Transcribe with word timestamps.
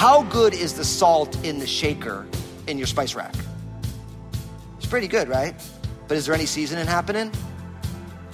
how 0.00 0.22
good 0.22 0.54
is 0.54 0.72
the 0.72 0.84
salt 0.84 1.36
in 1.44 1.58
the 1.58 1.66
shaker 1.66 2.26
in 2.66 2.78
your 2.78 2.86
spice 2.86 3.14
rack? 3.14 3.34
It's 4.78 4.86
pretty 4.86 5.06
good, 5.06 5.28
right? 5.28 5.54
But 6.08 6.16
is 6.16 6.24
there 6.24 6.34
any 6.34 6.46
seasoning 6.46 6.86
happening? 6.86 7.30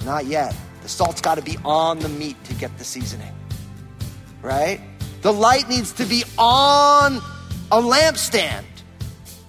Not 0.05 0.25
yet. 0.25 0.55
The 0.81 0.89
salt's 0.89 1.21
got 1.21 1.35
to 1.35 1.41
be 1.41 1.57
on 1.65 1.99
the 1.99 2.09
meat 2.09 2.41
to 2.45 2.53
get 2.53 2.77
the 2.77 2.83
seasoning, 2.83 3.33
right? 4.41 4.79
The 5.21 5.33
light 5.33 5.67
needs 5.67 5.91
to 5.93 6.05
be 6.05 6.23
on 6.37 7.17
a 7.71 7.81
lampstand 7.81 8.63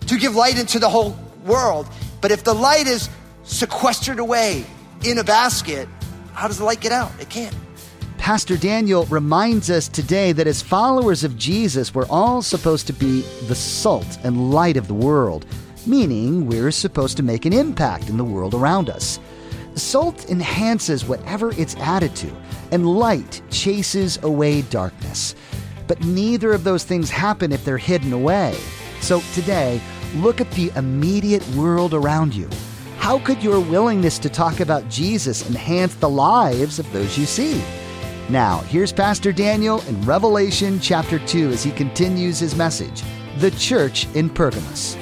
to 0.06 0.18
give 0.18 0.34
light 0.34 0.58
into 0.58 0.78
the 0.78 0.88
whole 0.88 1.16
world. 1.44 1.86
But 2.20 2.32
if 2.32 2.42
the 2.42 2.54
light 2.54 2.86
is 2.86 3.08
sequestered 3.44 4.18
away 4.18 4.64
in 5.04 5.18
a 5.18 5.24
basket, 5.24 5.88
how 6.32 6.48
does 6.48 6.58
the 6.58 6.64
light 6.64 6.80
get 6.80 6.92
out? 6.92 7.12
It 7.20 7.28
can't. 7.28 7.54
Pastor 8.16 8.56
Daniel 8.56 9.06
reminds 9.06 9.70
us 9.70 9.88
today 9.88 10.32
that 10.32 10.46
as 10.46 10.60
followers 10.60 11.24
of 11.24 11.38
Jesus, 11.38 11.94
we're 11.94 12.08
all 12.08 12.42
supposed 12.42 12.86
to 12.88 12.92
be 12.92 13.22
the 13.46 13.54
salt 13.54 14.18
and 14.24 14.50
light 14.50 14.76
of 14.76 14.88
the 14.88 14.94
world, 14.94 15.46
meaning 15.86 16.46
we're 16.46 16.72
supposed 16.72 17.16
to 17.16 17.22
make 17.22 17.46
an 17.46 17.52
impact 17.52 18.08
in 18.08 18.16
the 18.16 18.24
world 18.24 18.54
around 18.54 18.90
us. 18.90 19.20
Salt 19.78 20.28
enhances 20.30 21.04
whatever 21.04 21.52
it's 21.52 21.76
added 21.76 22.14
to, 22.16 22.30
and 22.72 22.86
light 22.86 23.42
chases 23.50 24.18
away 24.22 24.62
darkness. 24.62 25.34
But 25.86 26.04
neither 26.04 26.52
of 26.52 26.64
those 26.64 26.84
things 26.84 27.10
happen 27.10 27.52
if 27.52 27.64
they're 27.64 27.78
hidden 27.78 28.12
away. 28.12 28.56
So 29.00 29.20
today, 29.34 29.80
look 30.16 30.40
at 30.40 30.50
the 30.52 30.70
immediate 30.76 31.46
world 31.50 31.94
around 31.94 32.34
you. 32.34 32.48
How 32.98 33.18
could 33.18 33.42
your 33.42 33.60
willingness 33.60 34.18
to 34.18 34.28
talk 34.28 34.60
about 34.60 34.88
Jesus 34.88 35.48
enhance 35.48 35.94
the 35.94 36.08
lives 36.08 36.78
of 36.78 36.92
those 36.92 37.16
you 37.16 37.26
see? 37.26 37.62
Now, 38.28 38.58
here's 38.68 38.92
Pastor 38.92 39.32
Daniel 39.32 39.80
in 39.88 40.00
Revelation 40.02 40.78
chapter 40.80 41.18
2 41.18 41.48
as 41.50 41.62
he 41.62 41.70
continues 41.70 42.38
his 42.38 42.54
message 42.54 43.02
The 43.38 43.50
Church 43.52 44.06
in 44.14 44.28
Pergamos. 44.28 44.96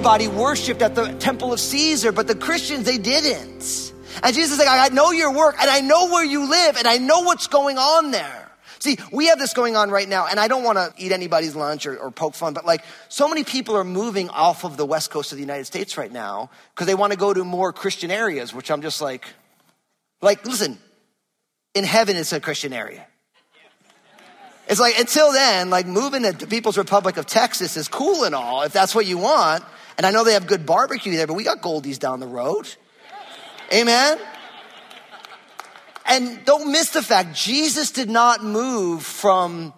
Everybody 0.00 0.28
worshiped 0.28 0.80
at 0.80 0.94
the 0.94 1.12
temple 1.18 1.52
of 1.52 1.60
Caesar, 1.60 2.10
but 2.10 2.26
the 2.26 2.34
Christians, 2.34 2.86
they 2.86 2.96
didn't. 2.96 3.92
And 4.22 4.34
Jesus 4.34 4.52
is 4.52 4.58
like, 4.58 4.66
I 4.66 4.88
know 4.94 5.10
your 5.10 5.30
work 5.30 5.56
and 5.60 5.68
I 5.68 5.82
know 5.82 6.08
where 6.08 6.24
you 6.24 6.48
live 6.48 6.78
and 6.78 6.88
I 6.88 6.96
know 6.96 7.20
what's 7.20 7.48
going 7.48 7.76
on 7.76 8.10
there. 8.10 8.50
See, 8.78 8.96
we 9.12 9.26
have 9.26 9.38
this 9.38 9.52
going 9.52 9.76
on 9.76 9.90
right 9.90 10.08
now, 10.08 10.26
and 10.26 10.40
I 10.40 10.48
don't 10.48 10.64
want 10.64 10.78
to 10.78 10.90
eat 10.96 11.12
anybody's 11.12 11.54
lunch 11.54 11.84
or, 11.84 11.98
or, 11.98 12.10
poke 12.10 12.34
fun, 12.34 12.54
but 12.54 12.64
like 12.64 12.82
so 13.10 13.28
many 13.28 13.44
people 13.44 13.76
are 13.76 13.84
moving 13.84 14.30
off 14.30 14.64
of 14.64 14.78
the 14.78 14.86
west 14.86 15.10
coast 15.10 15.32
of 15.32 15.36
the 15.36 15.42
United 15.42 15.66
States 15.66 15.98
right 15.98 16.10
now 16.10 16.48
because 16.74 16.86
they 16.86 16.94
want 16.94 17.12
to 17.12 17.18
go 17.18 17.34
to 17.34 17.44
more 17.44 17.70
Christian 17.70 18.10
areas, 18.10 18.54
which 18.54 18.70
I'm 18.70 18.80
just 18.80 19.02
like, 19.02 19.26
like, 20.22 20.46
listen, 20.46 20.78
in 21.74 21.84
heaven 21.84 22.16
it's 22.16 22.32
a 22.32 22.40
Christian 22.40 22.72
area. 22.72 23.06
It's 24.66 24.80
like 24.80 24.98
until 24.98 25.30
then, 25.30 25.68
like 25.68 25.86
moving 25.86 26.22
to 26.22 26.32
the 26.32 26.46
People's 26.46 26.78
Republic 26.78 27.18
of 27.18 27.26
Texas 27.26 27.76
is 27.76 27.86
cool 27.86 28.24
and 28.24 28.34
all 28.34 28.62
if 28.62 28.72
that's 28.72 28.94
what 28.94 29.04
you 29.04 29.18
want. 29.18 29.62
And 30.00 30.06
I 30.06 30.12
know 30.12 30.24
they 30.24 30.32
have 30.32 30.46
good 30.46 30.64
barbecue 30.64 31.14
there, 31.14 31.26
but 31.26 31.34
we 31.34 31.44
got 31.44 31.60
Goldies 31.60 31.98
down 31.98 32.20
the 32.20 32.26
road. 32.26 32.66
Amen. 33.70 34.18
And 36.06 36.42
don't 36.46 36.72
miss 36.72 36.88
the 36.88 37.02
fact 37.02 37.34
Jesus 37.34 37.90
did 37.90 38.08
not 38.08 38.42
move 38.42 39.02
from 39.02 39.74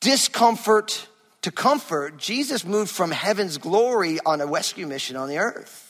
discomfort 0.00 1.08
to 1.40 1.50
comfort. 1.50 2.18
Jesus 2.18 2.64
moved 2.64 2.92
from 2.92 3.10
heaven's 3.10 3.58
glory 3.58 4.20
on 4.24 4.40
a 4.40 4.46
rescue 4.46 4.86
mission 4.86 5.16
on 5.16 5.28
the 5.28 5.38
earth. 5.38 5.81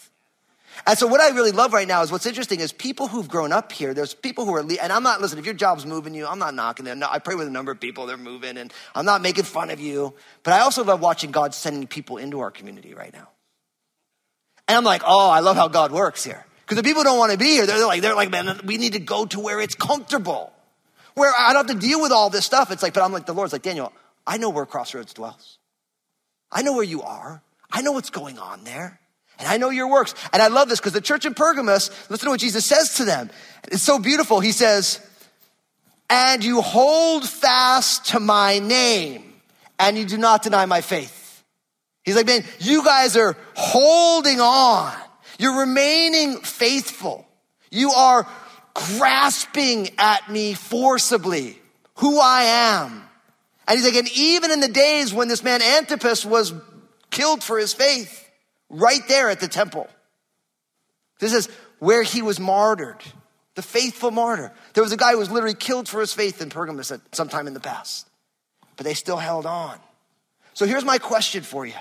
And 0.87 0.99
so 0.99 1.07
what 1.07 1.21
I 1.21 1.29
really 1.29 1.53
love 1.53 1.73
right 1.73 1.87
now 1.87 2.03
is 2.03 2.11
what's 2.11 2.27
interesting 2.27 2.61
is 2.61 2.73
people 2.73 3.09
who've 3.09 3.29
grown 3.29 3.53
up 3.53 3.73
here, 3.73 3.95
there's 3.95 4.15
people 4.15 4.45
who 4.45 4.55
are, 4.55 4.61
and 4.61 4.93
I'm 4.93 5.03
not, 5.03 5.21
listen, 5.21 5.39
if 5.39 5.45
your 5.45 5.55
job's 5.55 5.87
moving 5.87 6.15
you, 6.15 6.27
I'm 6.27 6.39
not 6.39 6.55
knocking 6.55 6.85
them. 6.85 6.99
No, 6.99 7.09
I 7.11 7.19
pray 7.19 7.35
with 7.35 7.47
a 7.47 7.51
number 7.51 7.71
of 7.73 7.81
people, 7.81 8.07
they're 8.07 8.17
moving 8.17 8.57
and 8.57 8.73
I'm 8.95 9.05
not 9.05 9.23
making 9.23 9.45
fun 9.45 9.71
of 9.71 9.81
you. 9.81 10.15
But 10.43 10.55
I 10.55 10.61
also 10.61 10.83
love 10.83 11.01
watching 11.01 11.31
God 11.31 11.55
sending 11.55 11.87
people 11.87 12.17
into 12.17 12.41
our 12.41 12.51
community 12.51 12.95
right 12.95 13.13
now. 13.13 13.29
And 14.67 14.77
I'm 14.77 14.85
like, 14.85 15.03
oh, 15.05 15.31
I 15.31 15.41
love 15.41 15.57
how 15.57 15.69
God 15.69 15.93
works 15.93 16.25
here. 16.25 16.47
Because 16.63 16.77
the 16.77 16.83
people 16.83 17.05
don't 17.05 17.19
want 17.19 17.33
to 17.33 17.39
be 17.39 17.47
here. 17.47 17.67
They're 17.67 17.87
like, 17.87 18.01
they're 18.01 18.15
like, 18.15 18.31
man, 18.31 18.61
we 18.65 18.79
need 18.79 18.95
to 18.95 19.01
go 19.01 19.27
to 19.27 19.41
where 19.41 19.61
it's 19.61 19.75
comfortable. 19.75 20.53
Where 21.15 21.31
I 21.39 21.53
don't 21.53 21.69
have 21.69 21.79
to 21.79 21.87
deal 21.87 22.01
with 22.01 22.13
all 22.13 22.31
this 22.31 22.47
stuff. 22.47 22.71
It's 22.71 22.83
like, 22.83 22.95
but 22.95 23.03
I'm 23.03 23.13
like, 23.13 23.27
the 23.27 23.35
Lord's 23.35 23.53
like, 23.53 23.63
Daniel, 23.63 23.93
I 24.27 24.39
know 24.39 24.49
where 24.49 24.65
Crossroads 24.65 25.13
dwells. 25.13 25.59
I 26.51 26.63
know 26.63 26.73
where 26.73 26.85
you 26.85 27.03
are. 27.03 27.43
I 27.71 27.83
know 27.83 27.93
what's 27.93 28.11
going 28.11 28.39
on 28.39 28.65
there. 28.65 28.99
And 29.43 29.51
I 29.51 29.57
know 29.57 29.71
your 29.71 29.89
works. 29.89 30.15
And 30.33 30.41
I 30.41 30.47
love 30.47 30.69
this 30.69 30.79
because 30.79 30.93
the 30.93 31.01
church 31.01 31.27
in 31.27 31.35
Pergamos, 31.35 31.91
listen 32.09 32.27
to 32.27 32.31
what 32.31 32.41
Jesus 32.41 32.65
says 32.65 32.95
to 32.95 33.05
them. 33.05 33.29
It's 33.65 33.83
so 33.83 33.99
beautiful. 33.99 34.39
He 34.39 34.53
says, 34.53 35.05
and 36.09 36.45
you 36.45 36.61
hold 36.61 37.29
fast 37.29 38.07
to 38.11 38.21
my 38.21 38.61
name 38.61 39.33
and 39.81 39.99
you 39.99 40.05
do 40.05 40.17
not 40.17 40.45
deny 40.45 40.65
my 40.67 40.81
faith. 40.81 41.43
He's 42.05 42.15
like, 42.15 42.27
man, 42.27 42.45
you 42.61 42.85
guys 42.85 43.17
are 43.17 43.37
holding 43.55 44.41
on. 44.41 44.93
You're 45.39 45.61
remaining 45.61 46.37
faithful. 46.39 47.27
You 47.73 47.91
are 47.91 48.29
grasping 48.75 49.89
at 49.99 50.31
me 50.31 50.55
forcibly, 50.55 51.59
who 51.97 52.21
I 52.21 52.43
am. 52.43 53.03
And 53.67 53.77
he's 53.77 53.85
like, 53.85 53.97
and 53.97 54.09
even 54.17 54.53
in 54.53 54.61
the 54.61 54.69
days 54.69 55.13
when 55.13 55.27
this 55.27 55.43
man 55.43 55.63
Antipas 55.63 56.25
was 56.25 56.53
killed 57.11 57.43
for 57.43 57.59
his 57.59 57.73
faith, 57.73 58.22
right 58.73 59.07
there 59.07 59.31
at 59.31 59.39
the 59.39 59.49
temple. 59.49 59.89
This 61.21 61.33
is 61.33 61.49
where 61.79 62.03
he 62.03 62.23
was 62.23 62.41
martyred, 62.41 63.01
the 63.55 63.63
faithful 63.63 64.11
martyr. 64.11 64.53
There 64.75 64.83
was 64.83 64.93
a 64.93 64.97
guy 64.97 65.13
who 65.13 65.19
was 65.19 65.31
literally 65.31 65.55
killed 65.55 65.89
for 65.89 66.01
his 66.01 66.13
faith 66.13 66.43
in 66.43 66.51
Pergamos 66.51 66.91
at 66.91 67.01
some 67.15 67.29
time 67.29 67.47
in 67.47 67.55
the 67.55 67.61
past, 67.61 68.09
but 68.77 68.85
they 68.85 68.95
still 68.95 69.19
held 69.19 69.47
on. 69.47 69.79
So 70.55 70.67
here's 70.67 70.85
my 70.85 70.99
question 70.99 71.45
for 71.45 71.65
you 71.65 71.75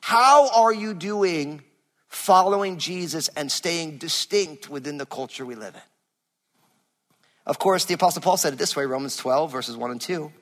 How 0.00 0.50
are 0.50 0.72
you 0.72 0.94
doing 0.94 1.62
following 2.08 2.78
Jesus 2.78 3.28
and 3.36 3.52
staying 3.52 3.98
distinct 3.98 4.68
within 4.68 4.98
the 4.98 5.06
culture 5.06 5.46
we 5.46 5.54
live 5.54 5.74
in? 5.74 5.80
Of 7.46 7.58
course, 7.58 7.84
the 7.86 7.94
Apostle 7.94 8.22
Paul 8.22 8.36
said 8.36 8.52
it 8.52 8.58
this 8.58 8.74
way 8.74 8.84
Romans 8.84 9.16
12, 9.16 9.52
verses 9.52 9.76
1 9.76 9.90
and 9.90 10.00
2. 10.00 10.32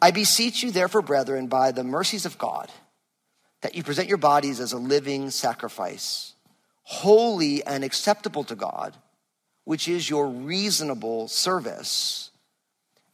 I 0.00 0.10
beseech 0.10 0.62
you, 0.62 0.70
therefore, 0.70 1.02
brethren, 1.02 1.48
by 1.48 1.72
the 1.72 1.82
mercies 1.82 2.26
of 2.26 2.38
God, 2.38 2.70
that 3.60 3.74
you 3.74 3.82
present 3.82 4.08
your 4.08 4.18
bodies 4.18 4.60
as 4.60 4.72
a 4.72 4.78
living 4.78 5.30
sacrifice, 5.30 6.34
holy 6.82 7.64
and 7.64 7.84
acceptable 7.84 8.44
to 8.44 8.54
God, 8.54 8.96
which 9.64 9.88
is 9.88 10.08
your 10.08 10.28
reasonable 10.28 11.28
service. 11.28 12.30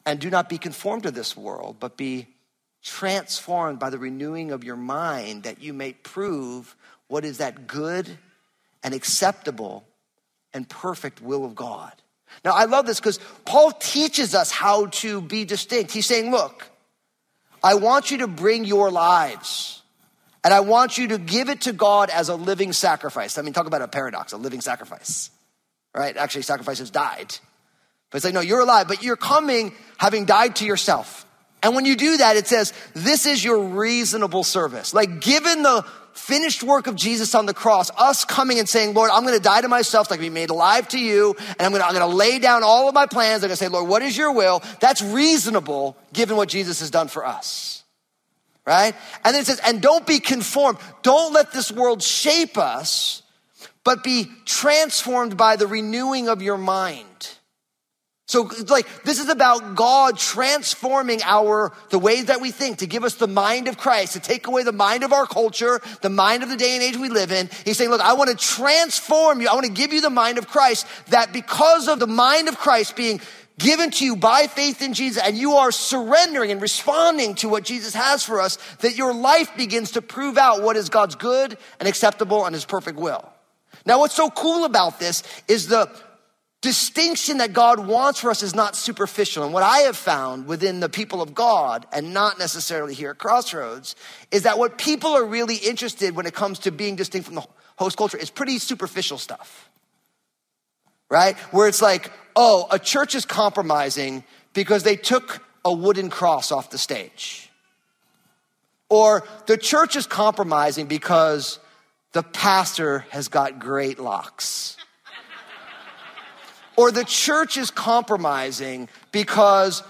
And 0.06 0.20
do 0.20 0.28
not 0.28 0.48
be 0.48 0.58
conformed 0.58 1.04
to 1.04 1.10
this 1.10 1.36
world, 1.36 1.76
but 1.80 1.96
be 1.96 2.28
transformed 2.82 3.78
by 3.78 3.88
the 3.88 3.98
renewing 3.98 4.52
of 4.52 4.62
your 4.62 4.76
mind, 4.76 5.44
that 5.44 5.62
you 5.62 5.72
may 5.72 5.94
prove 5.94 6.76
what 7.08 7.24
is 7.24 7.38
that 7.38 7.66
good 7.66 8.18
and 8.82 8.92
acceptable 8.92 9.86
and 10.52 10.68
perfect 10.68 11.22
will 11.22 11.44
of 11.44 11.54
God. 11.54 11.92
Now, 12.44 12.52
I 12.52 12.64
love 12.64 12.84
this 12.84 13.00
because 13.00 13.18
Paul 13.46 13.70
teaches 13.72 14.34
us 14.34 14.50
how 14.50 14.86
to 14.86 15.22
be 15.22 15.44
distinct. 15.44 15.92
He's 15.92 16.06
saying, 16.06 16.30
look, 16.30 16.68
I 17.62 17.74
want 17.74 18.10
you 18.10 18.18
to 18.18 18.26
bring 18.26 18.64
your 18.64 18.90
lives 18.90 19.82
and 20.44 20.54
I 20.54 20.60
want 20.60 20.98
you 20.98 21.08
to 21.08 21.18
give 21.18 21.48
it 21.48 21.62
to 21.62 21.72
God 21.72 22.10
as 22.10 22.28
a 22.28 22.36
living 22.36 22.72
sacrifice. 22.72 23.38
I 23.38 23.42
mean, 23.42 23.54
talk 23.54 23.66
about 23.66 23.82
a 23.82 23.88
paradox, 23.88 24.32
a 24.32 24.36
living 24.36 24.60
sacrifice, 24.60 25.30
right? 25.94 26.16
Actually, 26.16 26.42
sacrifices 26.42 26.90
died. 26.90 27.34
But 28.10 28.18
it's 28.18 28.24
like, 28.24 28.34
no, 28.34 28.40
you're 28.40 28.60
alive, 28.60 28.86
but 28.86 29.02
you're 29.02 29.16
coming 29.16 29.72
having 29.96 30.26
died 30.26 30.56
to 30.56 30.66
yourself. 30.66 31.26
And 31.62 31.74
when 31.74 31.86
you 31.86 31.96
do 31.96 32.18
that, 32.18 32.36
it 32.36 32.46
says, 32.46 32.74
this 32.92 33.24
is 33.24 33.42
your 33.42 33.58
reasonable 33.58 34.44
service. 34.44 34.92
Like, 34.92 35.22
given 35.22 35.62
the 35.62 35.84
finished 36.12 36.62
work 36.62 36.86
of 36.86 36.94
Jesus 36.94 37.34
on 37.34 37.46
the 37.46 37.54
cross, 37.54 37.90
us 37.96 38.26
coming 38.26 38.58
and 38.58 38.68
saying, 38.68 38.92
Lord, 38.94 39.10
I'm 39.10 39.22
going 39.22 39.34
to 39.34 39.42
die 39.42 39.62
to 39.62 39.68
myself, 39.68 40.10
like 40.10 40.20
be 40.20 40.28
made 40.28 40.50
alive 40.50 40.86
to 40.88 40.98
you, 40.98 41.34
and 41.38 41.60
I'm 41.60 41.70
going 41.70 41.80
to, 41.80 41.86
I'm 41.86 41.94
going 41.94 42.08
to 42.08 42.16
lay 42.16 42.38
down 42.38 42.62
all 42.62 42.86
of 42.86 42.94
my 42.94 43.06
plans. 43.06 43.42
I'm 43.42 43.48
going 43.48 43.56
to 43.56 43.56
say, 43.56 43.68
Lord, 43.68 43.88
what 43.88 44.02
is 44.02 44.16
your 44.16 44.32
will? 44.32 44.62
That's 44.80 45.00
reasonable 45.00 45.96
given 46.12 46.36
what 46.36 46.50
Jesus 46.50 46.80
has 46.80 46.90
done 46.90 47.08
for 47.08 47.24
us. 47.24 47.82
Right? 48.66 48.94
And 49.24 49.34
then 49.34 49.42
it 49.42 49.46
says, 49.46 49.60
and 49.64 49.82
don't 49.82 50.06
be 50.06 50.20
conformed. 50.20 50.78
Don't 51.02 51.34
let 51.34 51.52
this 51.52 51.70
world 51.70 52.02
shape 52.02 52.56
us, 52.56 53.22
but 53.84 54.02
be 54.02 54.30
transformed 54.46 55.36
by 55.36 55.56
the 55.56 55.66
renewing 55.66 56.28
of 56.28 56.40
your 56.40 56.56
mind. 56.56 57.06
So 58.26 58.50
like 58.68 58.86
this 59.04 59.20
is 59.20 59.28
about 59.28 59.74
God 59.74 60.18
transforming 60.18 61.20
our 61.22 61.72
the 61.90 61.98
ways 61.98 62.24
that 62.26 62.40
we 62.40 62.50
think 62.50 62.78
to 62.78 62.86
give 62.86 63.04
us 63.04 63.16
the 63.16 63.28
mind 63.28 63.68
of 63.68 63.76
Christ, 63.76 64.14
to 64.14 64.20
take 64.20 64.46
away 64.46 64.62
the 64.62 64.72
mind 64.72 65.04
of 65.04 65.12
our 65.12 65.26
culture, 65.26 65.80
the 66.00 66.08
mind 66.08 66.42
of 66.42 66.48
the 66.48 66.56
day 66.56 66.74
and 66.74 66.82
age 66.82 66.96
we 66.96 67.10
live 67.10 67.32
in. 67.32 67.50
He's 67.66 67.76
saying, 67.76 67.90
look, 67.90 68.00
I 68.00 68.14
want 68.14 68.30
to 68.30 68.36
transform 68.36 69.42
you. 69.42 69.48
I 69.48 69.52
want 69.52 69.66
to 69.66 69.72
give 69.72 69.92
you 69.92 70.00
the 70.00 70.08
mind 70.08 70.38
of 70.38 70.48
Christ 70.48 70.86
that 71.08 71.34
because 71.34 71.86
of 71.86 71.98
the 71.98 72.06
mind 72.06 72.48
of 72.48 72.56
Christ 72.56 72.96
being 72.96 73.20
given 73.58 73.90
to 73.92 74.04
you 74.04 74.16
by 74.16 74.46
faith 74.46 74.82
in 74.82 74.94
Jesus 74.94 75.22
and 75.22 75.36
you 75.36 75.54
are 75.54 75.70
surrendering 75.70 76.50
and 76.50 76.60
responding 76.60 77.34
to 77.36 77.48
what 77.48 77.64
Jesus 77.64 77.94
has 77.94 78.24
for 78.24 78.40
us, 78.40 78.58
that 78.80 78.96
your 78.96 79.14
life 79.14 79.56
begins 79.56 79.92
to 79.92 80.02
prove 80.02 80.36
out 80.36 80.62
what 80.62 80.76
is 80.76 80.88
God's 80.88 81.14
good 81.14 81.56
and 81.78 81.88
acceptable 81.88 82.44
and 82.44 82.54
his 82.54 82.64
perfect 82.64 82.98
will. 82.98 83.30
Now, 83.86 84.00
what's 84.00 84.14
so 84.14 84.30
cool 84.30 84.64
about 84.64 84.98
this 84.98 85.22
is 85.46 85.68
the 85.68 85.90
distinction 86.62 87.38
that 87.38 87.52
God 87.52 87.86
wants 87.86 88.20
for 88.20 88.30
us 88.30 88.42
is 88.42 88.54
not 88.54 88.74
superficial. 88.74 89.44
And 89.44 89.52
what 89.52 89.62
I 89.62 89.80
have 89.80 89.98
found 89.98 90.46
within 90.46 90.80
the 90.80 90.88
people 90.88 91.20
of 91.20 91.34
God, 91.34 91.86
and 91.92 92.14
not 92.14 92.38
necessarily 92.38 92.94
here 92.94 93.10
at 93.10 93.18
Crossroads, 93.18 93.94
is 94.30 94.44
that 94.44 94.58
what 94.58 94.78
people 94.78 95.10
are 95.10 95.26
really 95.26 95.56
interested 95.56 96.16
when 96.16 96.24
it 96.24 96.32
comes 96.32 96.60
to 96.60 96.72
being 96.72 96.96
distinct 96.96 97.26
from 97.26 97.34
the 97.34 97.46
host 97.76 97.98
culture 97.98 98.16
is 98.16 98.30
pretty 98.30 98.58
superficial 98.58 99.18
stuff. 99.18 99.68
Right? 101.10 101.36
Where 101.52 101.68
it's 101.68 101.82
like, 101.82 102.10
oh, 102.36 102.66
a 102.70 102.78
church 102.78 103.14
is 103.14 103.24
compromising 103.24 104.24
because 104.52 104.82
they 104.82 104.96
took 104.96 105.44
a 105.64 105.72
wooden 105.72 106.10
cross 106.10 106.52
off 106.52 106.70
the 106.70 106.78
stage. 106.78 107.50
Or 108.88 109.26
the 109.46 109.56
church 109.56 109.96
is 109.96 110.06
compromising 110.06 110.86
because 110.86 111.58
the 112.12 112.22
pastor 112.22 113.00
has 113.10 113.28
got 113.28 113.58
great 113.58 113.98
locks. 113.98 114.76
Or 116.76 116.90
the 116.90 117.04
church 117.04 117.56
is 117.56 117.70
compromising 117.70 118.88
because 119.12 119.82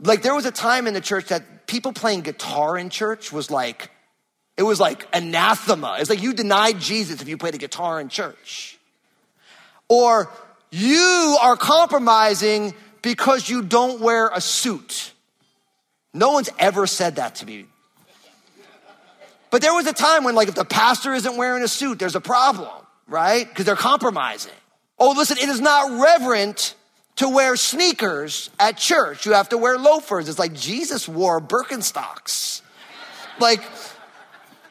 like 0.00 0.22
there 0.22 0.34
was 0.34 0.46
a 0.46 0.52
time 0.52 0.86
in 0.86 0.94
the 0.94 1.00
church 1.00 1.26
that 1.26 1.66
people 1.66 1.92
playing 1.92 2.20
guitar 2.20 2.78
in 2.78 2.90
church 2.90 3.32
was 3.32 3.50
like 3.50 3.90
it 4.56 4.62
was 4.62 4.80
like 4.80 5.06
anathema. 5.12 5.96
It's 6.00 6.10
like 6.10 6.22
you 6.22 6.32
denied 6.32 6.78
jesus 6.80 7.20
if 7.20 7.28
you 7.28 7.36
played 7.36 7.54
a 7.54 7.58
guitar 7.58 8.00
in 8.00 8.08
church. 8.08 8.78
Or 9.88 10.30
you 10.70 11.38
are 11.40 11.56
compromising 11.56 12.74
because 13.02 13.48
you 13.48 13.62
don't 13.62 14.00
wear 14.00 14.28
a 14.28 14.40
suit 14.40 15.12
no 16.14 16.32
one's 16.32 16.50
ever 16.58 16.86
said 16.86 17.16
that 17.16 17.36
to 17.36 17.46
me 17.46 17.66
but 19.50 19.62
there 19.62 19.72
was 19.72 19.86
a 19.86 19.92
time 19.92 20.24
when 20.24 20.34
like 20.34 20.48
if 20.48 20.54
the 20.54 20.64
pastor 20.64 21.14
isn't 21.14 21.36
wearing 21.36 21.62
a 21.62 21.68
suit 21.68 21.98
there's 21.98 22.16
a 22.16 22.20
problem 22.20 22.84
right 23.06 23.48
because 23.48 23.64
they're 23.64 23.76
compromising 23.76 24.52
Oh, 24.98 25.12
listen, 25.12 25.38
it 25.38 25.48
is 25.48 25.60
not 25.60 26.00
reverent 26.00 26.74
to 27.16 27.28
wear 27.28 27.56
sneakers 27.56 28.50
at 28.58 28.76
church. 28.76 29.26
You 29.26 29.32
have 29.32 29.48
to 29.50 29.58
wear 29.58 29.78
loafers. 29.78 30.28
It's 30.28 30.38
like 30.38 30.54
Jesus 30.54 31.08
wore 31.08 31.40
Birkenstocks. 31.40 32.62
Like, 33.38 33.62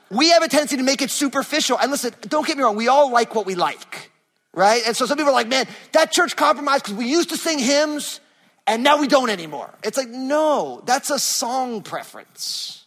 we 0.09 0.29
have 0.31 0.43
a 0.43 0.49
tendency 0.49 0.77
to 0.77 0.83
make 0.83 1.01
it 1.01 1.11
superficial. 1.11 1.77
And 1.79 1.91
listen, 1.91 2.13
don't 2.21 2.45
get 2.45 2.57
me 2.57 2.63
wrong, 2.63 2.75
we 2.75 2.89
all 2.89 3.11
like 3.11 3.35
what 3.35 3.45
we 3.45 3.55
like, 3.55 4.11
right? 4.57 4.81
And 4.87 4.97
so 4.97 5.05
some 5.05 5.17
people 5.17 5.29
are 5.29 5.35
like, 5.35 5.47
man, 5.47 5.67
that 5.91 6.11
church 6.11 6.35
compromised 6.35 6.85
because 6.85 6.97
we 6.97 7.05
used 7.05 7.29
to 7.29 7.37
sing 7.37 7.59
hymns 7.59 8.19
and 8.65 8.83
now 8.83 8.99
we 8.99 9.07
don't 9.07 9.29
anymore. 9.29 9.71
It's 9.83 9.97
like, 9.97 10.09
no, 10.09 10.81
that's 10.83 11.11
a 11.11 11.19
song 11.19 11.83
preference, 11.83 12.85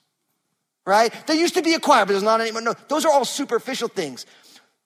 right? 0.85 1.15
There 1.29 1.37
used 1.37 1.55
to 1.55 1.63
be 1.63 1.75
a 1.75 1.81
choir, 1.81 2.05
but 2.05 2.13
there's 2.13 2.25
not 2.25 2.41
anymore. 2.41 2.63
No, 2.63 2.75
those 2.89 3.05
are 3.05 3.13
all 3.13 3.25
superficial 3.25 3.87
things. 3.87 4.27